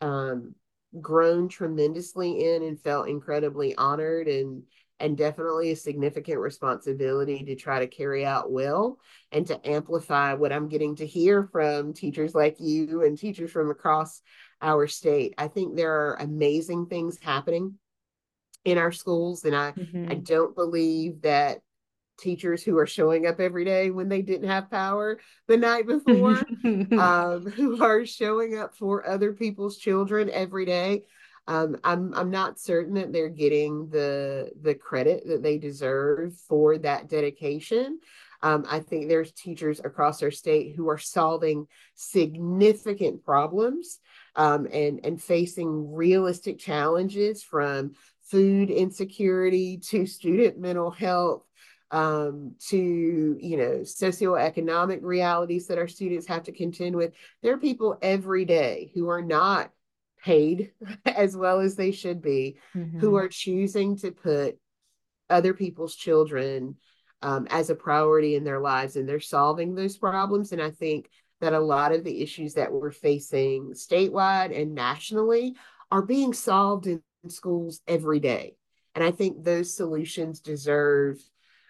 [0.00, 0.54] um,
[1.00, 4.62] grown tremendously in and felt incredibly honored and
[5.00, 8.98] and definitely a significant responsibility to try to carry out well
[9.32, 13.70] and to amplify what I'm getting to hear from teachers like you and teachers from
[13.70, 14.20] across
[14.62, 15.34] our state.
[15.38, 17.78] I think there are amazing things happening
[18.64, 20.10] in our schools and I mm-hmm.
[20.10, 21.60] I don't believe that
[22.20, 26.38] teachers who are showing up every day when they didn't have power the night before,
[27.00, 31.02] um, who are showing up for other people's children every day.
[31.50, 36.78] Um, I'm I'm not certain that they're getting the the credit that they deserve for
[36.78, 37.98] that dedication.
[38.40, 43.98] Um, I think there's teachers across our state who are solving significant problems
[44.36, 51.42] um, and and facing realistic challenges from food insecurity to student mental health
[51.90, 57.12] um, to you know socioeconomic realities that our students have to contend with.
[57.42, 59.72] There are people every day who are not
[60.24, 60.72] paid
[61.04, 62.98] as well as they should be, mm-hmm.
[62.98, 64.58] who are choosing to put
[65.28, 66.76] other people's children
[67.22, 70.52] um, as a priority in their lives, and they're solving those problems.
[70.52, 71.10] And I think
[71.40, 75.54] that a lot of the issues that we're facing statewide and nationally
[75.90, 78.56] are being solved in schools every day.
[78.94, 81.18] And I think those solutions deserve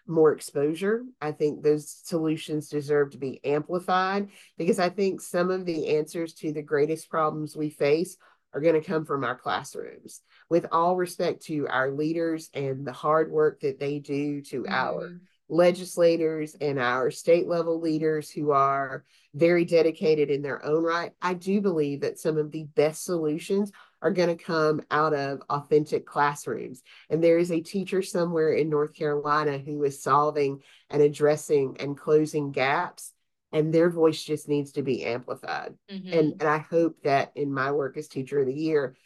[0.07, 1.05] more exposure.
[1.20, 4.28] I think those solutions deserve to be amplified
[4.59, 8.16] because I think some of the answers to the greatest problems we face
[8.53, 10.22] are going to come from our classrooms.
[10.48, 14.72] With all respect to our leaders and the hard work that they do to mm-hmm.
[14.72, 21.12] our legislators and our state level leaders who are very dedicated in their own right,
[21.20, 23.72] I do believe that some of the best solutions
[24.03, 26.82] are going to come out of authentic classrooms.
[27.11, 31.96] And there is a teacher somewhere in North Carolina who is solving and addressing and
[31.96, 33.12] closing gaps.
[33.53, 35.74] And their voice just needs to be amplified.
[35.90, 36.12] Mm-hmm.
[36.12, 38.96] And, and I hope that in my work as teacher of the year,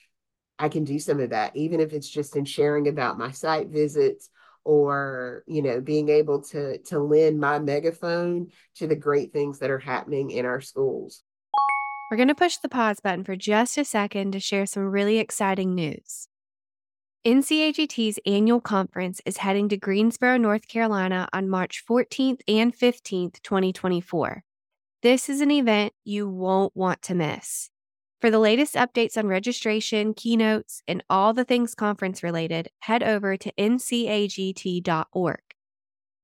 [0.58, 3.68] I can do some of that, even if it's just in sharing about my site
[3.68, 4.28] visits
[4.66, 9.70] or you know being able to to lend my megaphone to the great things that
[9.70, 11.22] are happening in our schools
[12.10, 15.18] we're going to push the pause button for just a second to share some really
[15.18, 16.28] exciting news.
[17.26, 24.42] NCAGT's annual conference is heading to Greensboro, North Carolina on March 14th and 15th, 2024.
[25.02, 27.70] This is an event you won't want to miss.
[28.20, 33.38] For the latest updates on registration, keynotes, and all the things conference related, head over
[33.38, 35.40] to ncagt.org.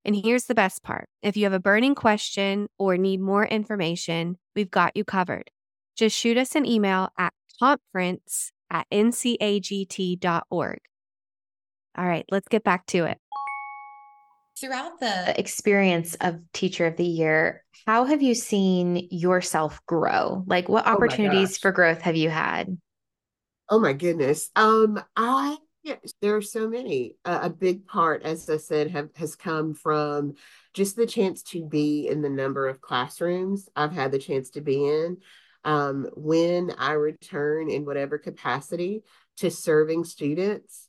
[0.05, 4.37] And here's the best part if you have a burning question or need more information,
[4.55, 5.51] we've got you covered
[5.97, 10.79] just shoot us an email at conference at ncagt.org.
[11.97, 13.19] All right, let's get back to it.
[14.59, 20.45] Throughout the experience of Teacher of the Year, how have you seen yourself grow?
[20.47, 22.77] Like, what oh opportunities oh for growth have you had?
[23.69, 24.51] Oh my goodness.
[24.57, 27.17] Um, I yes, there are so many.
[27.25, 30.35] Uh, a big part, as I said, have has come from
[30.75, 34.61] just the chance to be in the number of classrooms I've had the chance to
[34.61, 35.19] be in
[35.65, 39.03] um, when I return in whatever capacity
[39.39, 40.89] to serving students,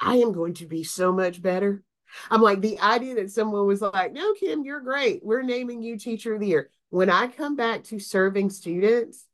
[0.00, 1.82] I am going to be so much better.
[2.30, 5.22] I'm like, the idea that someone was like, no, Kim, you're great.
[5.22, 6.70] We're naming you teacher of the year.
[6.90, 9.26] When I come back to serving students,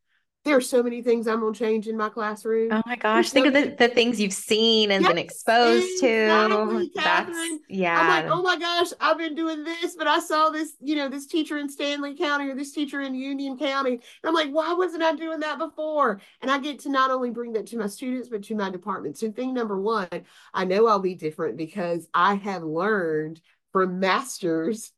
[0.44, 2.70] there are so many things I'm gonna change in my classroom.
[2.70, 3.30] Oh my gosh.
[3.30, 6.92] Think of the, the things you've seen and yes, been exposed exactly, to.
[6.94, 7.38] That's
[7.68, 7.98] yeah.
[7.98, 11.08] I'm like, oh my gosh, I've been doing this, but I saw this, you know,
[11.08, 13.92] this teacher in Stanly County or this teacher in Union County.
[13.92, 16.20] And I'm like, why wasn't I doing that before?
[16.42, 19.16] And I get to not only bring that to my students, but to my department.
[19.16, 20.08] So thing number one,
[20.52, 23.40] I know I'll be different because I have learned
[23.72, 24.92] from masters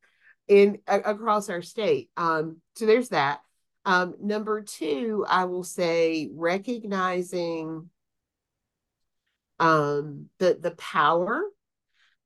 [0.48, 2.10] in across our state.
[2.16, 3.40] Um, so there's that.
[3.86, 7.88] Um, number two, I will say recognizing
[9.60, 11.42] um, the the power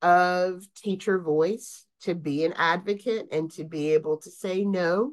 [0.03, 5.13] of teacher voice to be an advocate and to be able to say no.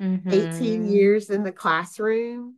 [0.00, 0.30] Mm-hmm.
[0.30, 2.54] 18 years in the classroom,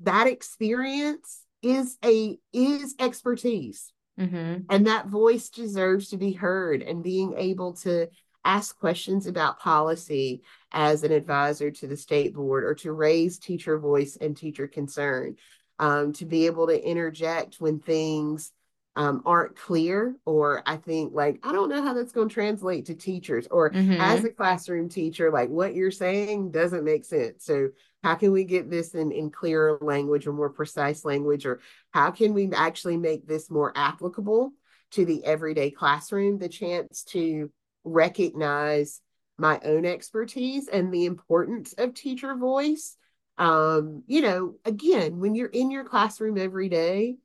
[0.00, 3.92] that experience is a is expertise.
[4.18, 4.62] Mm-hmm.
[4.68, 8.08] And that voice deserves to be heard and being able to
[8.44, 13.78] ask questions about policy as an advisor to the state board or to raise teacher
[13.78, 15.36] voice and teacher concern,
[15.78, 18.52] um, to be able to interject when things
[18.94, 22.86] um, aren't clear, or I think like, I don't know how that's going to translate
[22.86, 23.92] to teachers, or mm-hmm.
[23.92, 27.44] as a classroom teacher, like what you're saying doesn't make sense.
[27.44, 27.70] So,
[28.02, 31.60] how can we get this in, in clearer language or more precise language, or
[31.92, 34.52] how can we actually make this more applicable
[34.90, 36.38] to the everyday classroom?
[36.38, 37.50] The chance to
[37.84, 39.00] recognize
[39.38, 42.96] my own expertise and the importance of teacher voice.
[43.38, 47.16] Um, you know, again, when you're in your classroom every day,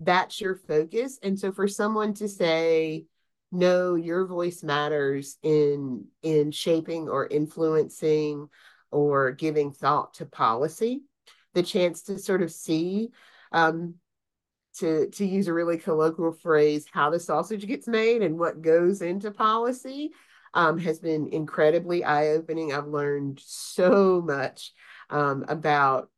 [0.00, 1.18] that's your focus.
[1.22, 3.06] And so for someone to say,
[3.52, 8.48] no, your voice matters in in shaping or influencing
[8.90, 11.02] or giving thought to policy,
[11.54, 13.10] the chance to sort of see
[13.52, 13.94] um,
[14.78, 19.02] to to use a really colloquial phrase, how the sausage gets made and what goes
[19.02, 20.12] into policy
[20.54, 22.72] um, has been incredibly eye opening.
[22.72, 24.72] I've learned so much
[25.10, 26.10] um, about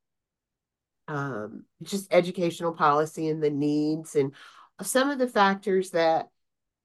[1.08, 4.32] um, just educational policy and the needs and
[4.82, 6.28] some of the factors that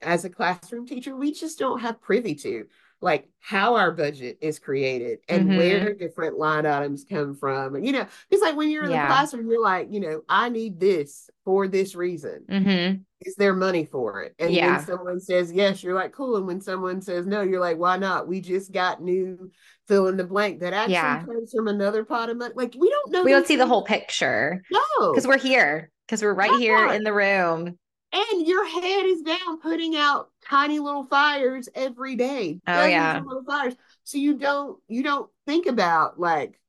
[0.02, 2.66] as a classroom teacher we just don't have privy to
[3.02, 5.58] like how our budget is created and mm-hmm.
[5.58, 9.08] where different line items come from And, you know it's like when you're in yeah.
[9.08, 13.02] the classroom you're like you know i need this for this reason mm-hmm.
[13.22, 14.76] is there money for it and yeah.
[14.76, 17.96] when someone says yes you're like cool and when someone says no you're like why
[17.96, 19.50] not we just got new
[19.90, 21.26] fill in the blank that actually yeah.
[21.26, 22.54] comes from another pot of money.
[22.56, 23.24] Like we don't know.
[23.24, 23.62] We don't see things.
[23.62, 24.62] the whole picture.
[24.72, 25.92] No, because we're here.
[26.08, 27.78] Because we're right here in the room.
[28.12, 32.60] And your head is down putting out tiny little fires every day.
[32.68, 33.76] Oh yeah, little fires.
[34.04, 36.60] So you don't you don't think about like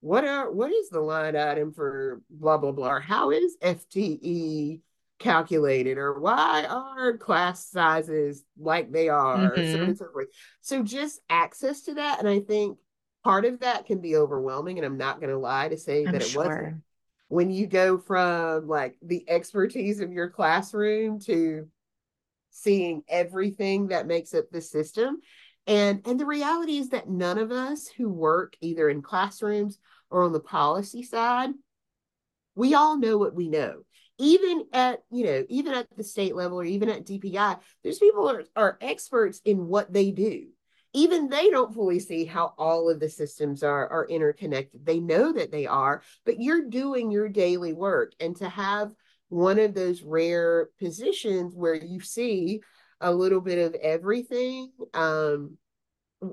[0.00, 2.90] what are what is the line item for blah blah blah?
[2.90, 4.80] Or how is FTE
[5.18, 9.94] calculated or why are class sizes like they are mm-hmm.
[9.94, 10.06] so,
[10.60, 12.76] so just access to that and i think
[13.22, 16.12] part of that can be overwhelming and i'm not going to lie to say I'm
[16.12, 16.44] that it sure.
[16.44, 16.82] wasn't
[17.28, 21.68] when you go from like the expertise of your classroom to
[22.50, 25.18] seeing everything that makes up the system.
[25.66, 29.78] And and the reality is that none of us who work either in classrooms
[30.10, 31.50] or on the policy side
[32.54, 33.84] we all know what we know.
[34.18, 38.30] Even at you know even at the state level or even at dpi there's people
[38.30, 40.46] are, are experts in what they do
[40.94, 44.86] even they don't fully see how all of the systems are are interconnected.
[44.86, 48.12] They know that they are but you're doing your daily work.
[48.20, 48.92] And to have
[49.28, 52.62] one of those rare positions where you see
[53.00, 55.58] a little bit of everything um,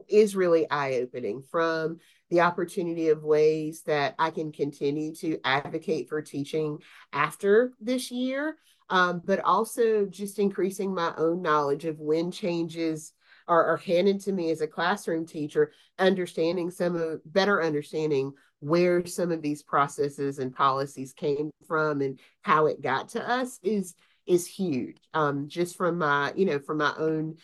[0.07, 1.97] is really eye opening from
[2.29, 6.77] the opportunity of ways that I can continue to advocate for teaching
[7.11, 8.55] after this year,
[8.89, 13.13] um, but also just increasing my own knowledge of when changes
[13.47, 19.05] are, are handed to me as a classroom teacher, understanding some of better understanding where
[19.05, 23.95] some of these processes and policies came from and how it got to us is
[24.27, 24.97] is huge.
[25.13, 27.37] Um, just from my, you know, from my own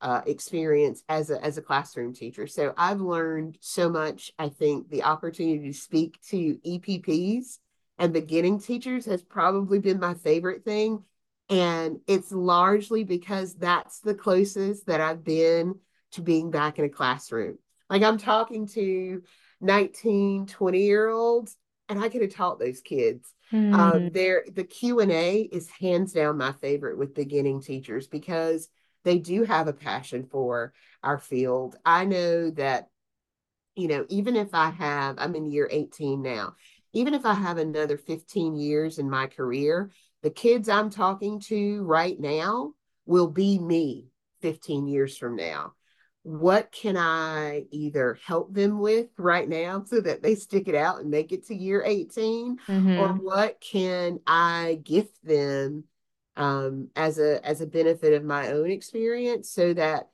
[0.00, 2.46] uh, experience as a as a classroom teacher.
[2.46, 4.30] So I've learned so much.
[4.38, 7.58] I think the opportunity to speak to EPPs
[7.98, 11.02] and beginning teachers has probably been my favorite thing.
[11.50, 15.76] And it's largely because that's the closest that I've been
[16.12, 17.58] to being back in a classroom.
[17.88, 19.22] Like I'm talking to
[19.60, 21.56] 19, 20 year olds,
[21.88, 23.32] and I could have taught those kids.
[23.52, 23.74] Mm.
[23.74, 28.68] Um, there, the Q and A is hands down my favorite with beginning teachers because
[29.04, 31.76] they do have a passion for our field.
[31.84, 32.88] I know that,
[33.74, 36.56] you know, even if I have, I'm in year 18 now,
[36.92, 39.90] even if I have another 15 years in my career,
[40.22, 42.72] the kids I'm talking to right now
[43.06, 44.08] will be me
[44.42, 45.74] 15 years from now.
[46.22, 51.00] What can I either help them with right now so that they stick it out
[51.00, 52.58] and make it to year 18?
[52.68, 52.98] Mm-hmm.
[52.98, 55.84] Or what can I gift them
[56.36, 60.08] um, as a as a benefit of my own experience so that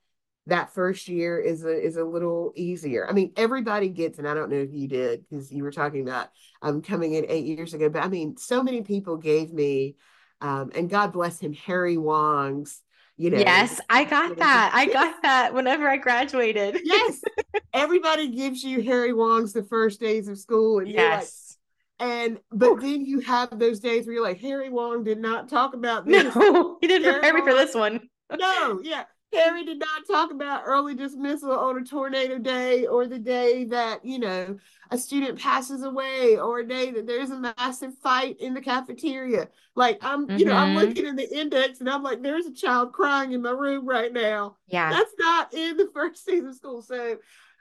[0.47, 3.09] that first year is a is a little easier.
[3.09, 6.03] I mean, everybody gets, and I don't know if you did because you were talking
[6.03, 6.29] about
[6.61, 9.97] um coming in eight years ago, but I mean, so many people gave me,
[10.41, 12.81] um, and God bless him, Harry Wong's.
[13.17, 14.73] You know, yes, I got that.
[14.75, 16.81] I got that whenever I graduated.
[16.83, 17.23] yes,
[17.73, 21.57] everybody gives you Harry Wong's the first days of school, and yes.
[22.01, 25.75] And but then you have those days where you're like, Harry Wong did not talk
[25.75, 26.35] about this.
[26.35, 28.09] No, he didn't prepare me for this one.
[28.37, 29.05] no, yeah.
[29.35, 34.05] Harry did not talk about early dismissal on a tornado day or the day that,
[34.05, 34.57] you know,
[34.91, 39.49] a student passes away or a day that there's a massive fight in the cafeteria.
[39.75, 40.39] Like I'm, mm-hmm.
[40.39, 40.89] you know, I'm mm-hmm.
[40.89, 44.13] looking in the index and I'm like, there's a child crying in my room right
[44.13, 44.57] now.
[44.69, 44.91] Yeah.
[44.91, 46.83] That's not in the first season of school.
[46.83, 47.19] So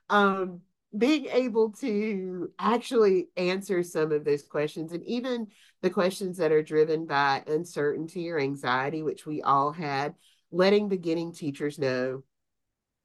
[0.10, 0.62] um
[0.96, 5.48] being able to actually answer some of those questions and even
[5.82, 10.14] the questions that are driven by uncertainty or anxiety, which we all had,
[10.54, 12.24] letting beginning teachers know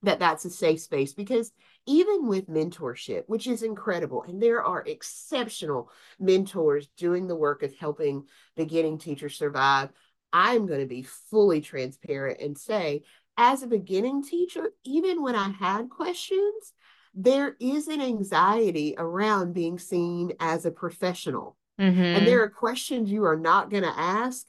[0.02, 1.50] that that's a safe space because
[1.86, 5.90] even with mentorship, which is incredible, and there are exceptional
[6.20, 8.24] mentors doing the work of helping
[8.56, 9.88] beginning teachers survive,
[10.32, 13.02] I'm going to be fully transparent and say,
[13.36, 16.72] as a beginning teacher, even when I had questions,
[17.14, 21.56] there is an anxiety around being seen as a professional.
[21.80, 22.00] Mm-hmm.
[22.00, 24.46] And there are questions you are not going to ask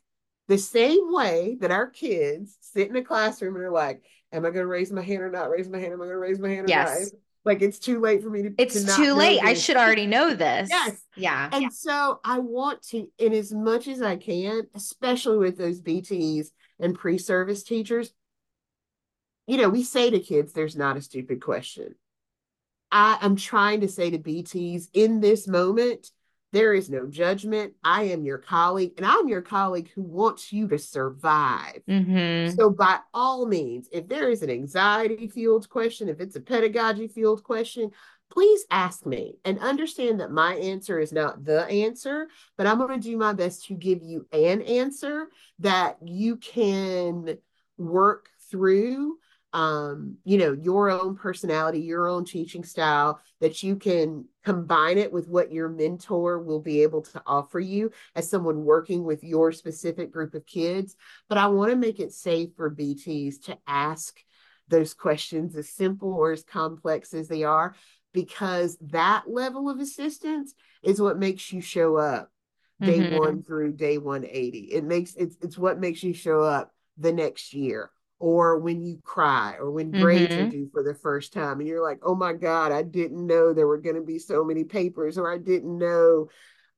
[0.50, 4.50] the same way that our kids sit in a classroom and are like, Am I
[4.50, 5.94] going to raise my hand or not raise my hand?
[5.94, 7.12] Am I going to raise my hand or yes.
[7.12, 7.20] not?
[7.46, 8.54] Like it's too late for me to.
[8.58, 9.40] It's to too late.
[9.42, 10.70] I should already know this.
[10.70, 11.02] Yes.
[11.16, 11.50] Yeah.
[11.52, 11.70] And yeah.
[11.72, 16.48] so I want to, in as much as I can, especially with those BTs
[16.80, 18.12] and pre service teachers,
[19.48, 21.96] you know, we say to kids, there's not a stupid question.
[22.92, 26.12] I am trying to say to BTs in this moment,
[26.52, 27.74] there is no judgment.
[27.84, 31.82] I am your colleague, and I'm your colleague who wants you to survive.
[31.88, 32.56] Mm-hmm.
[32.56, 37.08] So, by all means, if there is an anxiety fueled question, if it's a pedagogy
[37.08, 37.92] fueled question,
[38.32, 42.28] please ask me and understand that my answer is not the answer,
[42.58, 45.28] but I'm going to do my best to give you an answer
[45.60, 47.38] that you can
[47.78, 49.18] work through
[49.54, 55.12] um, you know, your own personality, your own teaching style, that you can combine it
[55.12, 59.52] with what your mentor will be able to offer you as someone working with your
[59.52, 60.96] specific group of kids.
[61.28, 64.20] But I want to make it safe for BTs to ask
[64.68, 67.76] those questions as simple or as complex as they are,
[68.14, 72.32] because that level of assistance is what makes you show up
[72.80, 73.18] day mm-hmm.
[73.18, 74.60] one through day 180.
[74.72, 77.90] It makes it's it's what makes you show up the next year
[78.20, 80.48] or when you cry or when grades mm-hmm.
[80.48, 83.54] are due for the first time and you're like oh my god i didn't know
[83.54, 86.28] there were going to be so many papers or i didn't know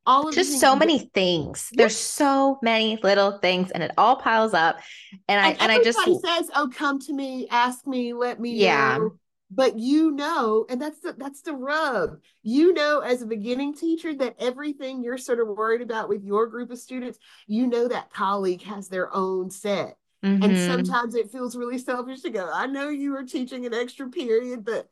[0.06, 4.54] all of just so many things there's so many little things and it all piles
[4.54, 4.80] up
[5.28, 8.56] and, and i and i just says oh come to me ask me let me
[8.56, 9.12] yeah know.
[9.52, 14.14] but you know and that's the that's the rub you know as a beginning teacher
[14.16, 18.12] that everything you're sort of worried about with your group of students you know that
[18.12, 20.44] colleague has their own set Mm-hmm.
[20.44, 24.10] And sometimes it feels really selfish to go, I know you are teaching an extra
[24.10, 24.88] period, but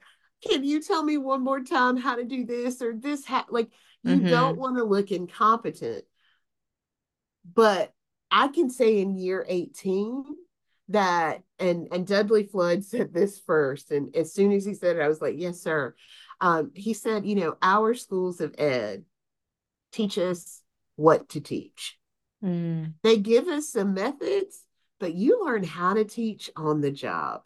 [0.48, 3.26] can you tell me one more time how to do this or this?
[3.26, 3.46] Ha-?
[3.50, 3.70] Like,
[4.04, 4.28] you mm-hmm.
[4.28, 6.06] don't want to look incompetent.
[7.54, 7.94] But
[8.32, 10.24] I can say in year 18
[10.90, 13.92] that, and, and Dudley Flood said this first.
[13.92, 15.96] And as soon as he said it, I was like, yes, sir.
[16.42, 19.04] Um, he said, you know, our schools of ed
[19.92, 20.62] teach us
[20.96, 21.98] what to teach.
[22.44, 22.94] Mm.
[23.04, 24.64] They give us some methods
[25.00, 27.42] but you learn how to teach on the job.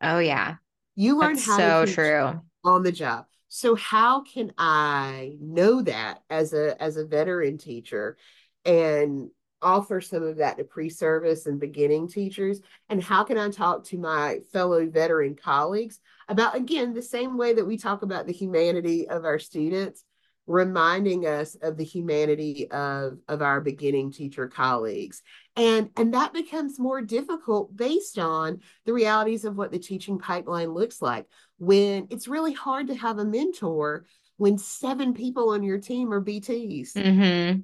[0.00, 0.56] Oh yeah.
[0.94, 2.40] You learn That's how so to teach true.
[2.64, 3.26] on the job.
[3.48, 8.16] So how can I know that as a as a veteran teacher
[8.64, 9.30] and
[9.62, 12.60] offer some of that to pre-service and beginning teachers
[12.90, 17.54] and how can I talk to my fellow veteran colleagues about again the same way
[17.54, 20.04] that we talk about the humanity of our students
[20.46, 25.22] reminding us of the humanity of, of our beginning teacher colleagues.
[25.56, 30.72] And, and that becomes more difficult based on the realities of what the teaching pipeline
[30.72, 31.26] looks like.
[31.58, 34.04] When it's really hard to have a mentor
[34.36, 36.92] when seven people on your team are BTs.
[36.92, 37.60] Mm-hmm.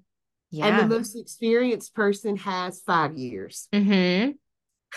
[0.52, 0.66] Yeah.
[0.66, 3.68] And the most experienced person has five years.
[3.72, 4.30] Mm-hmm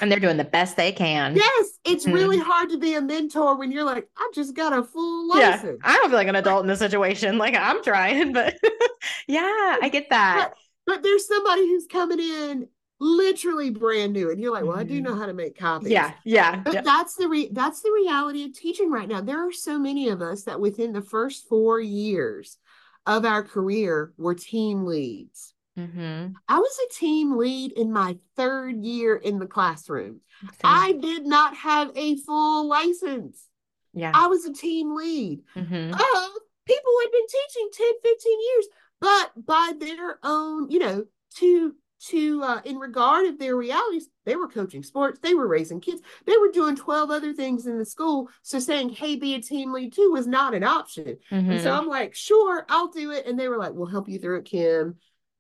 [0.01, 1.35] and they're doing the best they can.
[1.35, 2.15] Yes, it's mm-hmm.
[2.15, 5.79] really hard to be a mentor when you're like, I just got a full license.
[5.83, 7.37] Yeah, I don't feel like an adult in this situation.
[7.37, 8.57] Like I'm trying, but
[9.27, 10.53] yeah, I get that.
[10.85, 12.67] But, but, there's somebody who's coming in
[12.99, 14.81] literally brand new, and you're like, well, mm-hmm.
[14.81, 15.03] I do mm-hmm.
[15.03, 15.89] know how to make copies.
[15.89, 16.57] Yeah, yeah.
[16.57, 16.83] But yep.
[16.85, 19.21] that's the re- that's the reality of teaching right now.
[19.21, 22.57] There are so many of us that within the first four years
[23.05, 26.33] of our career were team leads Mm-hmm.
[26.47, 30.21] I was a team lead in my third year in the classroom.
[30.63, 33.47] I did not have a full license.
[33.93, 34.11] Yeah.
[34.13, 35.41] I was a team lead.
[35.55, 35.93] Mm-hmm.
[35.93, 36.27] Uh,
[36.65, 38.67] people had been teaching 10, 15 years,
[39.01, 41.05] but by their own, you know,
[41.37, 41.75] to
[42.07, 46.01] to uh, in regard of their realities they were coaching sports they were raising kids
[46.25, 49.71] they were doing 12 other things in the school so saying hey be a team
[49.71, 51.51] lead too was not an option mm-hmm.
[51.51, 51.79] and so mm-hmm.
[51.79, 54.45] i'm like sure i'll do it and they were like we'll help you through it
[54.45, 54.95] kim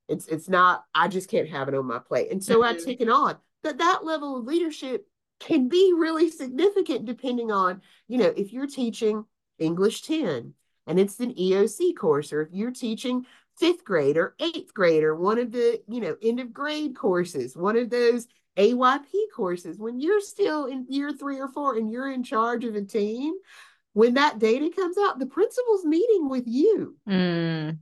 [0.07, 2.77] it's it's not i just can't have it on my plate and so mm-hmm.
[2.77, 5.07] i taken on that that level of leadership
[5.39, 9.25] can be really significant depending on you know if you're teaching
[9.59, 10.53] english 10
[10.87, 13.25] and it's an eoc course or if you're teaching
[13.57, 17.55] fifth grade or eighth grade or one of the, you know, end of grade courses,
[17.55, 18.27] one of those
[18.57, 22.75] AYP courses, when you're still in year three or four and you're in charge of
[22.75, 23.33] a team,
[23.93, 26.95] when that data comes out, the principal's meeting with you.
[27.07, 27.77] Mm.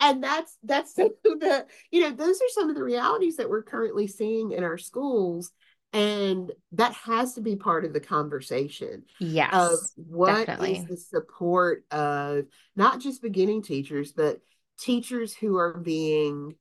[0.00, 3.48] And that's that's some of the, you know, those are some of the realities that
[3.48, 5.50] we're currently seeing in our schools.
[5.92, 9.04] And that has to be part of the conversation.
[9.20, 9.54] Yes.
[9.54, 14.40] Of what is the support of not just beginning teachers, but
[14.76, 16.56] teachers who are being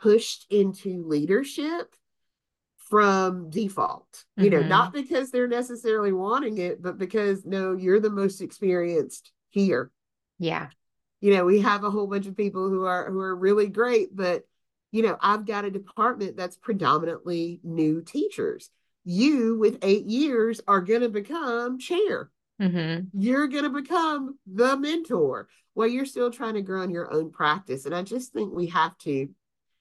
[0.00, 1.94] pushed into leadership
[2.90, 4.44] from default mm-hmm.
[4.44, 5.00] you know not mm-hmm.
[5.00, 9.90] because they're necessarily wanting it but because no you're the most experienced here
[10.38, 10.68] yeah
[11.22, 14.14] you know we have a whole bunch of people who are who are really great
[14.14, 14.44] but
[14.90, 18.68] you know i've got a department that's predominantly new teachers
[19.04, 23.06] you with eight years are going to become chair mm-hmm.
[23.18, 27.30] you're going to become the mentor while you're still trying to grow in your own
[27.30, 27.86] practice.
[27.86, 29.28] And I just think we have to,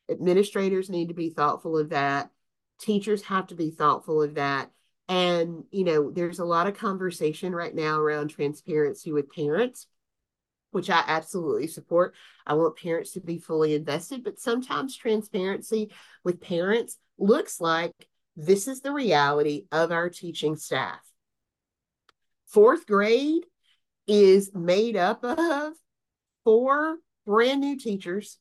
[0.09, 2.29] administrators need to be thoughtful of that.
[2.79, 4.71] Teachers have to be thoughtful of that.
[5.07, 9.87] And, you know, there's a lot of conversation right now around transparency with parents,
[10.72, 12.15] which I absolutely support.
[12.45, 15.91] I want parents to be fully invested, but sometimes transparency
[16.24, 17.93] with parents looks like
[18.36, 20.99] this is the reality of our teaching staff.
[22.47, 23.45] Fourth grade
[24.07, 25.74] is made up of
[26.43, 28.38] four brand new teachers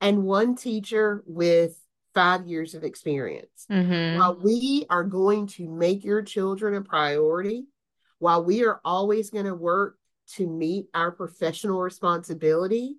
[0.00, 1.78] and one teacher with
[2.14, 3.66] five years of experience.
[3.70, 4.18] Mm-hmm.
[4.18, 7.66] While we are going to make your children a priority,
[8.18, 9.96] while we are always going to work
[10.36, 12.96] to meet our professional responsibility,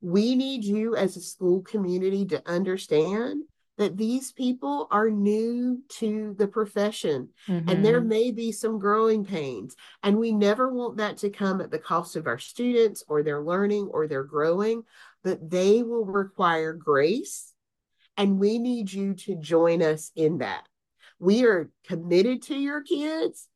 [0.00, 3.42] we need you as a school community to understand
[3.76, 7.68] that these people are new to the profession mm-hmm.
[7.68, 8.08] and there mm-hmm.
[8.08, 9.74] may be some growing pains.
[10.02, 13.42] And we never want that to come at the cost of our students or their
[13.42, 14.82] learning or their growing,
[15.24, 17.52] but they will require grace.
[18.16, 20.62] And we need you to join us in that.
[21.18, 23.48] We are committed to your kids,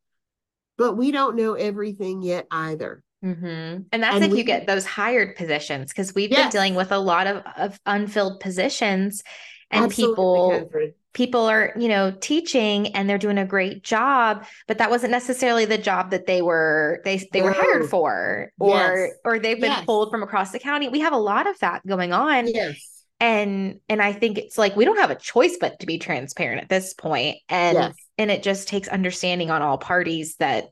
[0.77, 3.05] but we don't know everything yet either.
[3.25, 3.83] Mm-hmm.
[3.93, 6.45] And that's and if we, you get those hired positions, because we've yes.
[6.45, 9.23] been dealing with a lot of, of unfilled positions
[9.71, 14.79] and Absolutely, people people are you know teaching and they're doing a great job but
[14.79, 19.11] that wasn't necessarily the job that they were they they were hired for or yes.
[19.25, 19.85] or they've been yes.
[19.85, 23.81] pulled from across the county we have a lot of that going on yes and
[23.89, 26.69] and i think it's like we don't have a choice but to be transparent at
[26.69, 30.69] this point and and it just takes understanding on all parties that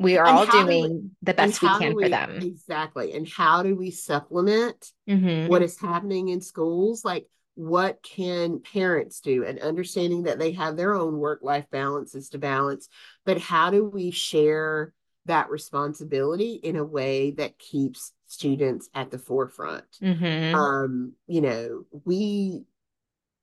[0.00, 3.28] we are and all doing we, the best we can we, for them exactly and
[3.28, 5.48] how do we supplement mm-hmm.
[5.48, 10.76] what is happening in schools like what can parents do and understanding that they have
[10.76, 12.88] their own work life balances to balance
[13.24, 14.92] but how do we share
[15.26, 20.54] that responsibility in a way that keeps students at the forefront mm-hmm.
[20.54, 22.62] um you know we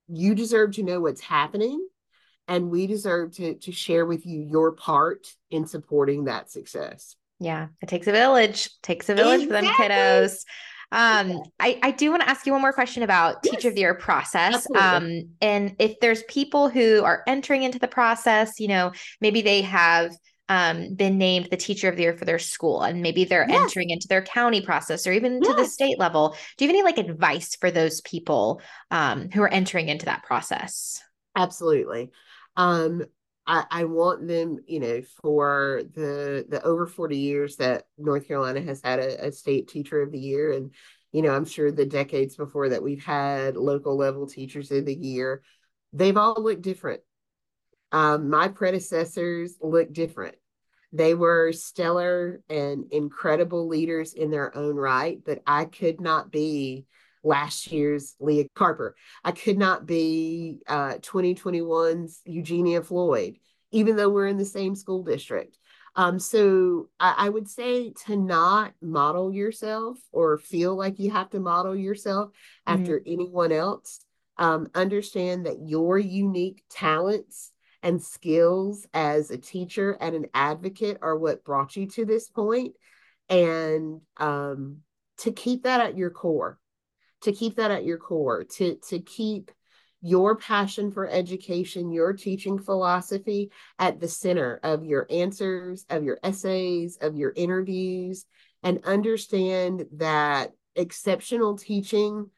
[0.08, 1.86] you deserve to know what's happening
[2.48, 7.68] and we deserve to to share with you your part in supporting that success yeah
[7.82, 9.68] it takes a village it takes a village exactly.
[9.68, 10.44] for them kiddos
[10.92, 13.56] um, I, I do want to ask you one more question about yes.
[13.56, 14.56] teacher of the year process.
[14.56, 15.20] Absolutely.
[15.20, 19.62] Um, and if there's people who are entering into the process, you know, maybe they
[19.64, 20.16] have
[20.48, 23.62] um, been named the teacher of the year for their school and maybe they're yes.
[23.64, 25.48] entering into their county process or even yes.
[25.48, 26.36] to the state level.
[26.58, 30.24] Do you have any like advice for those people um, who are entering into that
[30.24, 31.02] process?
[31.36, 32.12] Absolutely.
[32.58, 33.04] Um,
[33.48, 38.62] I, I want them, you know, for the the over 40 years that North Carolina
[38.62, 40.52] has had a, a state teacher of the year.
[40.52, 40.74] And,
[41.12, 44.96] you know, I'm sure the decades before that we've had local level teachers of the
[44.96, 45.44] year,
[45.94, 47.02] they've all looked different.
[47.92, 50.36] Um, my predecessors looked different.
[50.92, 56.86] They were stellar and incredible leaders in their own right, but I could not be
[57.26, 58.96] last year's Leah Carper.
[59.24, 63.38] I could not be uh, 2021's Eugenia Floyd,
[63.72, 65.58] even though we're in the same school district.
[65.98, 71.30] Um, so I, I, would say to not model yourself or feel like you have
[71.30, 72.32] to model yourself
[72.68, 72.82] mm-hmm.
[72.82, 74.02] after anyone else.
[74.38, 81.18] Um, understand that your unique talents and skills as a teacher and an advocate are
[81.18, 82.74] what brought you to this point,
[83.30, 84.80] and um,
[85.20, 86.60] to keep that at your core
[87.22, 89.52] to keep that at your core, to to keep
[90.02, 93.50] your passion for education, your teaching philosophy
[93.80, 98.26] at the center of your answers, of your essays, of your interviews,
[98.62, 102.30] and understand that exceptional teaching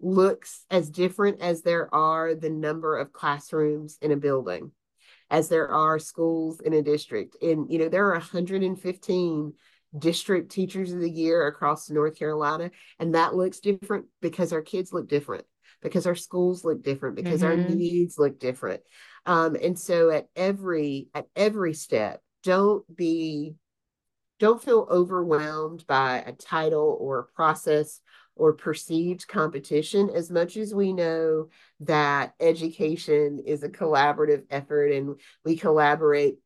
[0.00, 4.70] looks as different as there are the number of classrooms in a building
[5.30, 7.36] as there are schools in a district.
[7.42, 9.52] And you know there are 115
[9.98, 14.92] district teachers of the year across north carolina and that looks different because our kids
[14.92, 15.44] look different
[15.82, 17.60] because our schools look different because mm-hmm.
[17.62, 18.80] our needs look different
[19.26, 23.54] um, and so at every at every step don't be
[24.40, 28.00] don't feel overwhelmed by a title or a process
[28.36, 31.48] or perceived competition as much as we know
[31.80, 36.36] that education is a collaborative effort and we collaborate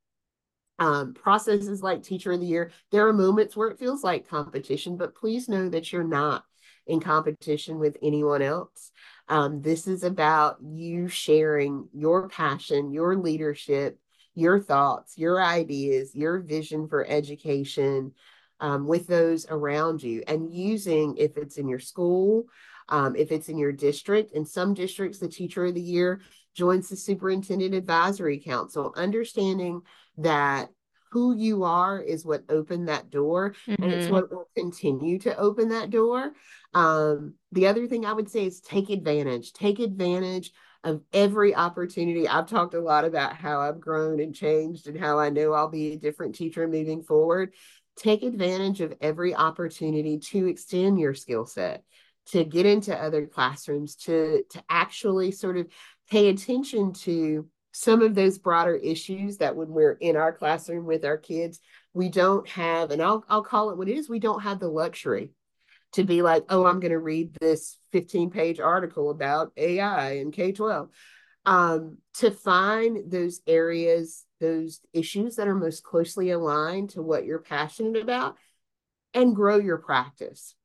[0.78, 4.96] um, processes like teacher of the year there are moments where it feels like competition
[4.96, 6.44] but please know that you're not
[6.86, 8.90] in competition with anyone else
[9.28, 13.98] um, this is about you sharing your passion your leadership
[14.34, 18.12] your thoughts your ideas your vision for education
[18.60, 22.44] um, with those around you and using if it's in your school,
[22.88, 24.32] um, if it's in your district.
[24.32, 26.20] In some districts, the teacher of the year
[26.54, 29.80] joins the superintendent advisory council, understanding
[30.18, 30.68] that
[31.10, 33.82] who you are is what opened that door mm-hmm.
[33.82, 34.14] and it's mm-hmm.
[34.14, 36.32] what will continue to open that door.
[36.74, 40.52] Um, the other thing I would say is take advantage, take advantage
[40.84, 42.28] of every opportunity.
[42.28, 45.68] I've talked a lot about how I've grown and changed and how I know I'll
[45.68, 47.52] be a different teacher moving forward
[47.98, 51.82] take advantage of every opportunity to extend your skill set
[52.26, 55.66] to get into other classrooms to to actually sort of
[56.10, 57.46] pay attention to
[57.78, 61.60] some of those broader issues that when we're in our classroom with our kids
[61.94, 64.66] we don't have and I'll I'll call it what it is we don't have the
[64.66, 65.30] luxury
[65.92, 70.32] to be like oh I'm going to read this 15 page article about AI in
[70.32, 70.88] K12
[71.46, 77.38] um, to find those areas those issues that are most closely aligned to what you're
[77.38, 78.36] passionate about
[79.14, 80.56] and grow your practice.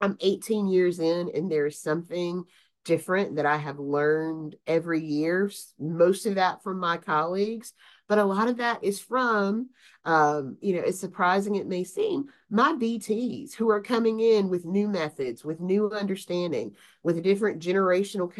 [0.00, 2.44] I'm 18 years in, and there's something
[2.88, 5.50] different that I have learned every year.
[5.78, 7.74] Most of that from my colleagues,
[8.08, 9.68] but a lot of that is from,
[10.06, 14.64] um, you know, as surprising it may seem, my BTs who are coming in with
[14.64, 18.32] new methods, with new understanding, with a different generational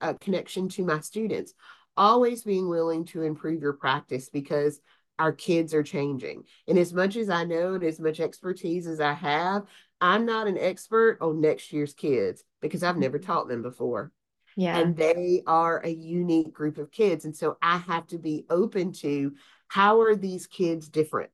[0.00, 1.54] uh, connection to my students
[1.96, 4.80] always being willing to improve your practice because
[5.22, 6.42] our kids are changing.
[6.66, 9.62] And as much as I know and as much expertise as I have,
[10.00, 13.32] I'm not an expert on next year's kids because I've never mm-hmm.
[13.32, 14.10] taught them before.
[14.56, 14.76] Yeah.
[14.76, 17.24] And they are a unique group of kids.
[17.24, 19.34] And so I have to be open to
[19.68, 21.30] how are these kids different?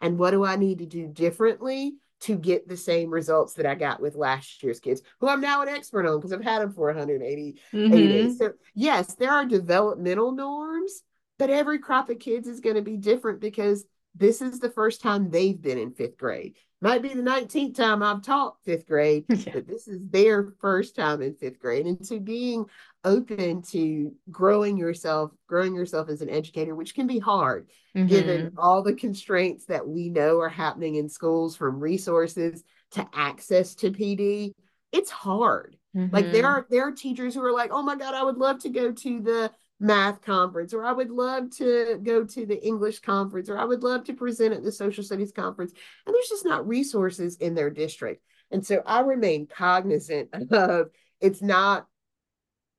[0.00, 3.74] And what do I need to do differently to get the same results that I
[3.74, 6.72] got with last year's kids, who I'm now an expert on because I've had them
[6.72, 7.90] for 180 mm-hmm.
[7.90, 8.38] days.
[8.38, 11.02] So, yes, there are developmental norms,
[11.40, 15.00] but every crop of kids is going to be different because this is the first
[15.00, 16.54] time they've been in fifth grade.
[16.82, 19.52] Might be the 19th time I've taught fifth grade, yeah.
[19.54, 21.86] but this is their first time in fifth grade.
[21.86, 22.66] And to being
[23.04, 28.06] open to growing yourself, growing yourself as an educator, which can be hard mm-hmm.
[28.06, 33.74] given all the constraints that we know are happening in schools from resources to access
[33.76, 34.52] to PD.
[34.92, 35.76] It's hard.
[35.96, 36.14] Mm-hmm.
[36.14, 36.46] Like there mm-hmm.
[36.46, 38.92] are there are teachers who are like, oh my God, I would love to go
[38.92, 39.50] to the
[39.80, 43.82] math conference, or I would love to go to the English conference, or I would
[43.82, 45.72] love to present at the social studies conference.
[46.06, 48.22] And there's just not resources in their district.
[48.50, 51.86] And so I remain cognizant of it's not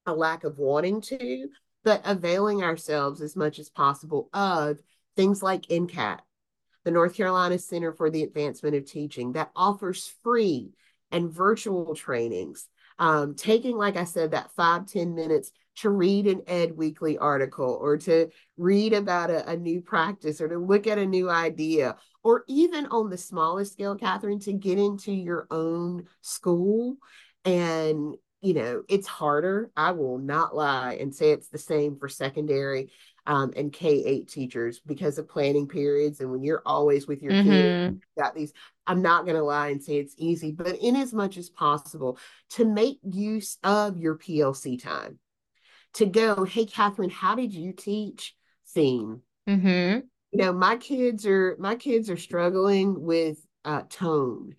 [0.06, 1.48] a lack of wanting to,
[1.84, 4.80] but availing ourselves as much as possible of
[5.16, 6.20] things like NCAT,
[6.84, 10.72] the North Carolina Center for the Advancement of Teaching, that offers free
[11.12, 12.68] and virtual trainings.
[13.00, 17.78] Um, taking, like I said, that five ten minutes to read an Ed Weekly article
[17.82, 21.96] or to read about a, a new practice or to look at a new idea,
[22.24, 26.98] or even on the smallest scale, Catherine, to get into your own school
[27.46, 29.70] and you know, it's harder.
[29.78, 32.92] I will not lie and say it's the same for secondary
[33.28, 36.20] um, and K 8 teachers because of planning periods.
[36.20, 37.50] And when you're always with your mm-hmm.
[37.50, 38.52] kids, got these,
[38.88, 42.18] I'm not going to lie and say it's easy, but in as much as possible
[42.52, 45.20] to make use of your PLC time
[45.94, 48.36] to go, hey, Catherine, how did you teach
[48.70, 49.22] theme?
[49.48, 50.00] Mm-hmm.
[50.32, 54.56] You know, my kids are my kids are struggling with uh, tone.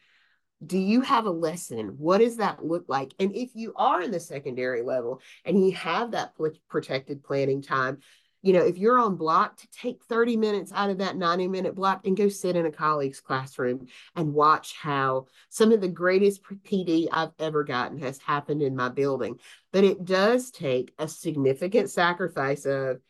[0.64, 1.95] Do you have a lesson?
[1.99, 3.14] What does that look like?
[3.18, 6.35] And if you are in the secondary level and you have that
[6.68, 7.99] protected planning time,
[8.43, 11.74] you know, if you're on block, to take 30 minutes out of that 90 minute
[11.76, 13.86] block and go sit in a colleague's classroom
[14.16, 18.88] and watch how some of the greatest PD I've ever gotten has happened in my
[18.88, 19.38] building.
[19.72, 23.01] But it does take a significant sacrifice of,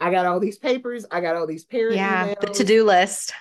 [0.00, 2.40] I got all these papers, I got all these parent yeah, emails.
[2.40, 3.32] the to-do list.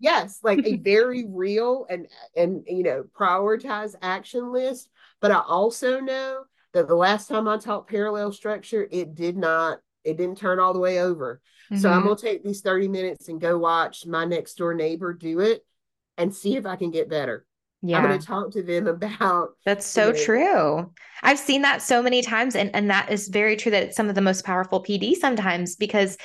[0.00, 4.88] Yes, like a very real and and you know, prioritize action list.
[5.20, 9.80] But I also know that the last time I taught parallel structure, it did not
[10.04, 11.40] it didn't turn all the way over.
[11.70, 11.80] Mm-hmm.
[11.80, 12.08] So I'm mm-hmm.
[12.08, 15.64] gonna take these 30 minutes and go watch my next door neighbor do it
[16.16, 17.46] and see if I can get better.
[17.82, 17.98] Yeah.
[17.98, 20.92] I'm going to talk to them about That's so you know, true.
[21.22, 24.08] I've seen that so many times and and that is very true that it's some
[24.08, 26.16] of the most powerful PD sometimes because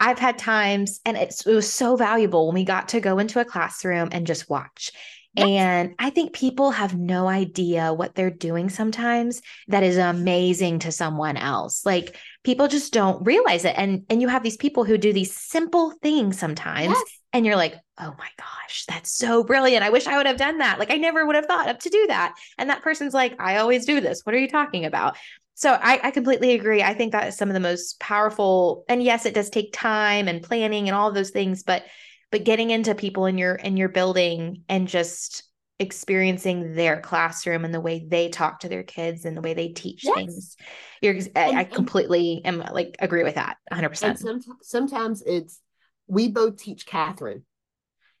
[0.00, 3.44] I've had times and it was so valuable when we got to go into a
[3.44, 4.92] classroom and just watch.
[5.38, 10.92] And I think people have no idea what they're doing sometimes that is amazing to
[10.92, 11.84] someone else.
[11.86, 13.74] Like people just don't realize it.
[13.76, 17.04] And and you have these people who do these simple things sometimes yes.
[17.32, 19.84] and you're like, "Oh my gosh, that's so brilliant.
[19.84, 20.78] I wish I would have done that.
[20.78, 23.56] Like I never would have thought up to do that." And that person's like, "I
[23.58, 24.22] always do this.
[24.24, 25.16] What are you talking about?"
[25.54, 26.84] So I, I completely agree.
[26.84, 28.84] I think that is some of the most powerful.
[28.88, 31.84] And yes, it does take time and planning and all those things, but
[32.30, 35.44] but getting into people in your in your building and just
[35.78, 39.68] experiencing their classroom and the way they talk to their kids and the way they
[39.68, 40.14] teach yes.
[40.14, 40.56] things.
[41.00, 45.60] You're I, I completely am like agree with that 100% sometimes, sometimes it's
[46.06, 47.44] we both teach catherine.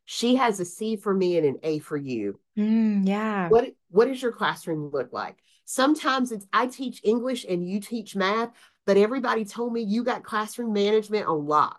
[0.04, 2.38] She has a c for me and an a for you.
[2.56, 3.48] Mm, yeah.
[3.48, 5.36] What what does your classroom look like?
[5.70, 8.48] Sometimes it's i teach english and you teach math
[8.86, 11.78] but everybody told me you got classroom management on lock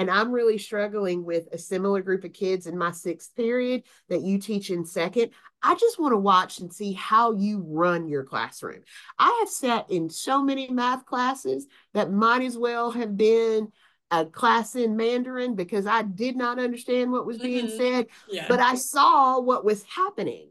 [0.00, 4.22] and I'm really struggling with a similar group of kids in my sixth period that
[4.22, 5.32] you teach in second.
[5.62, 8.80] I just want to watch and see how you run your classroom.
[9.18, 13.72] I have sat in so many math classes that might as well have been
[14.10, 17.76] a class in Mandarin because I did not understand what was being mm-hmm.
[17.76, 18.46] said, yeah.
[18.48, 20.48] but I saw what was happening.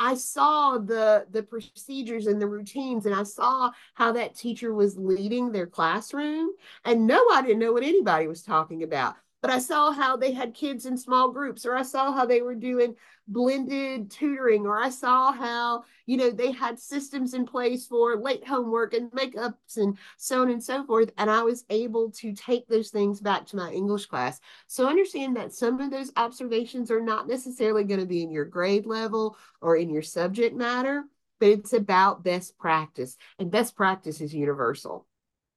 [0.00, 4.96] I saw the the procedures and the routines and I saw how that teacher was
[4.96, 6.50] leading their classroom
[6.86, 10.32] and no I didn't know what anybody was talking about but I saw how they
[10.32, 12.94] had kids in small groups, or I saw how they were doing
[13.26, 18.46] blended tutoring, or I saw how, you know, they had systems in place for late
[18.46, 21.10] homework and makeups and so on and so forth.
[21.16, 24.40] And I was able to take those things back to my English class.
[24.66, 28.44] So understand that some of those observations are not necessarily going to be in your
[28.44, 31.04] grade level or in your subject matter,
[31.38, 33.16] but it's about best practice.
[33.38, 35.06] And best practice is universal.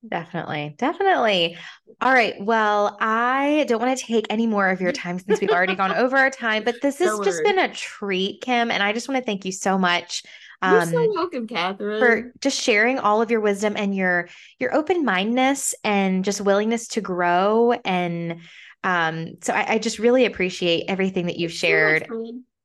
[0.08, 0.76] Definitely.
[0.78, 1.58] Definitely.
[2.02, 2.36] All right.
[2.40, 5.94] Well, I don't want to take any more of your time since we've already gone
[5.94, 8.72] over our time, but this has just been a treat, Kim.
[8.72, 10.24] And I just want to thank you so much.
[10.62, 12.00] Um, You're so um, welcome, Catherine.
[12.00, 14.30] For just sharing all of your wisdom and your
[14.60, 17.74] your open mindedness and just willingness to grow.
[17.86, 18.42] And
[18.84, 22.08] um, so I, I just really appreciate everything that you've shared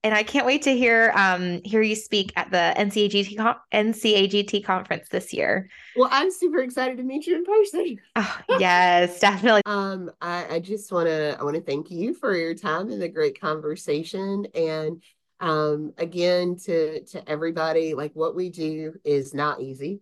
[0.05, 5.09] and I can't wait to hear um hear you speak at the NCAGT NCAGT conference
[5.09, 5.69] this year.
[5.97, 7.99] Well, I'm super excited to meet you in person.
[8.17, 9.63] Oh, yes, definitely.
[9.67, 13.03] um, I, I just want to I want to thank you for your time and
[13.03, 15.03] the great conversation, and
[15.41, 20.01] um, again to to everybody, like what we do is not easy,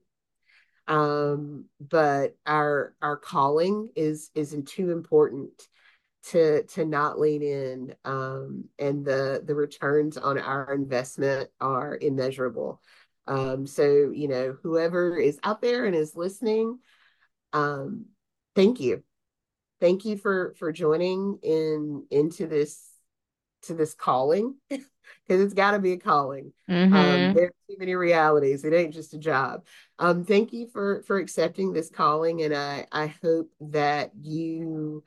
[0.89, 5.69] um, but our our calling is is too important
[6.27, 12.81] to to not lean in um, and the the returns on our investment are immeasurable.
[13.27, 16.79] Um, so you know whoever is out there and is listening
[17.53, 18.07] um,
[18.55, 19.03] thank you.
[19.81, 22.83] Thank you for for joining in into this
[23.63, 24.85] to this calling because
[25.29, 26.53] it's got to be a calling.
[26.69, 27.37] Um, mm-hmm.
[27.37, 28.65] there's too many realities.
[28.65, 29.67] It ain't just a job.
[29.99, 35.03] Um thank you for for accepting this calling and i i hope that you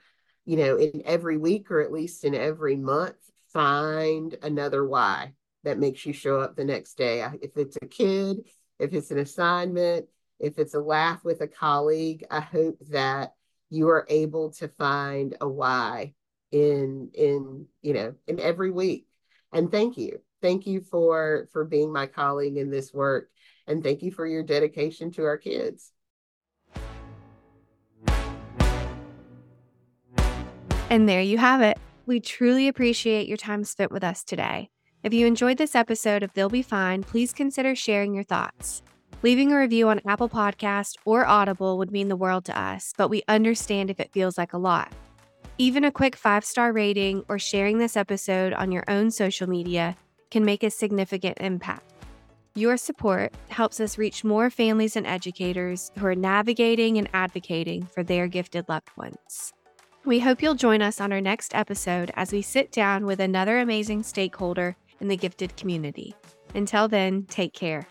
[0.49, 3.13] you know, in every week or at least in every month,
[3.53, 5.31] find another why
[5.63, 7.23] that makes you show up the next day.
[7.39, 10.07] If it's a kid, if it's an assignment,
[10.39, 13.35] if it's a laugh with a colleague, I hope that
[13.69, 16.15] you are able to find a why
[16.51, 19.05] in in you know in every week.
[19.53, 20.19] And thank you.
[20.41, 23.29] Thank you for for being my colleague in this work
[23.67, 25.91] and thank you for your dedication to our kids.
[30.89, 31.77] And there you have it.
[32.07, 34.71] We truly appreciate your time spent with us today.
[35.03, 38.81] If you enjoyed this episode of They'll Be Fine, please consider sharing your thoughts.
[39.21, 43.09] Leaving a review on Apple Podcast or Audible would mean the world to us, but
[43.09, 44.91] we understand if it feels like a lot.
[45.59, 49.95] Even a quick five star rating or sharing this episode on your own social media
[50.31, 51.83] can make a significant impact.
[52.55, 58.03] Your support helps us reach more families and educators who are navigating and advocating for
[58.03, 59.53] their gifted loved ones.
[60.05, 63.59] We hope you'll join us on our next episode as we sit down with another
[63.59, 66.15] amazing stakeholder in the gifted community.
[66.55, 67.85] Until then, take care.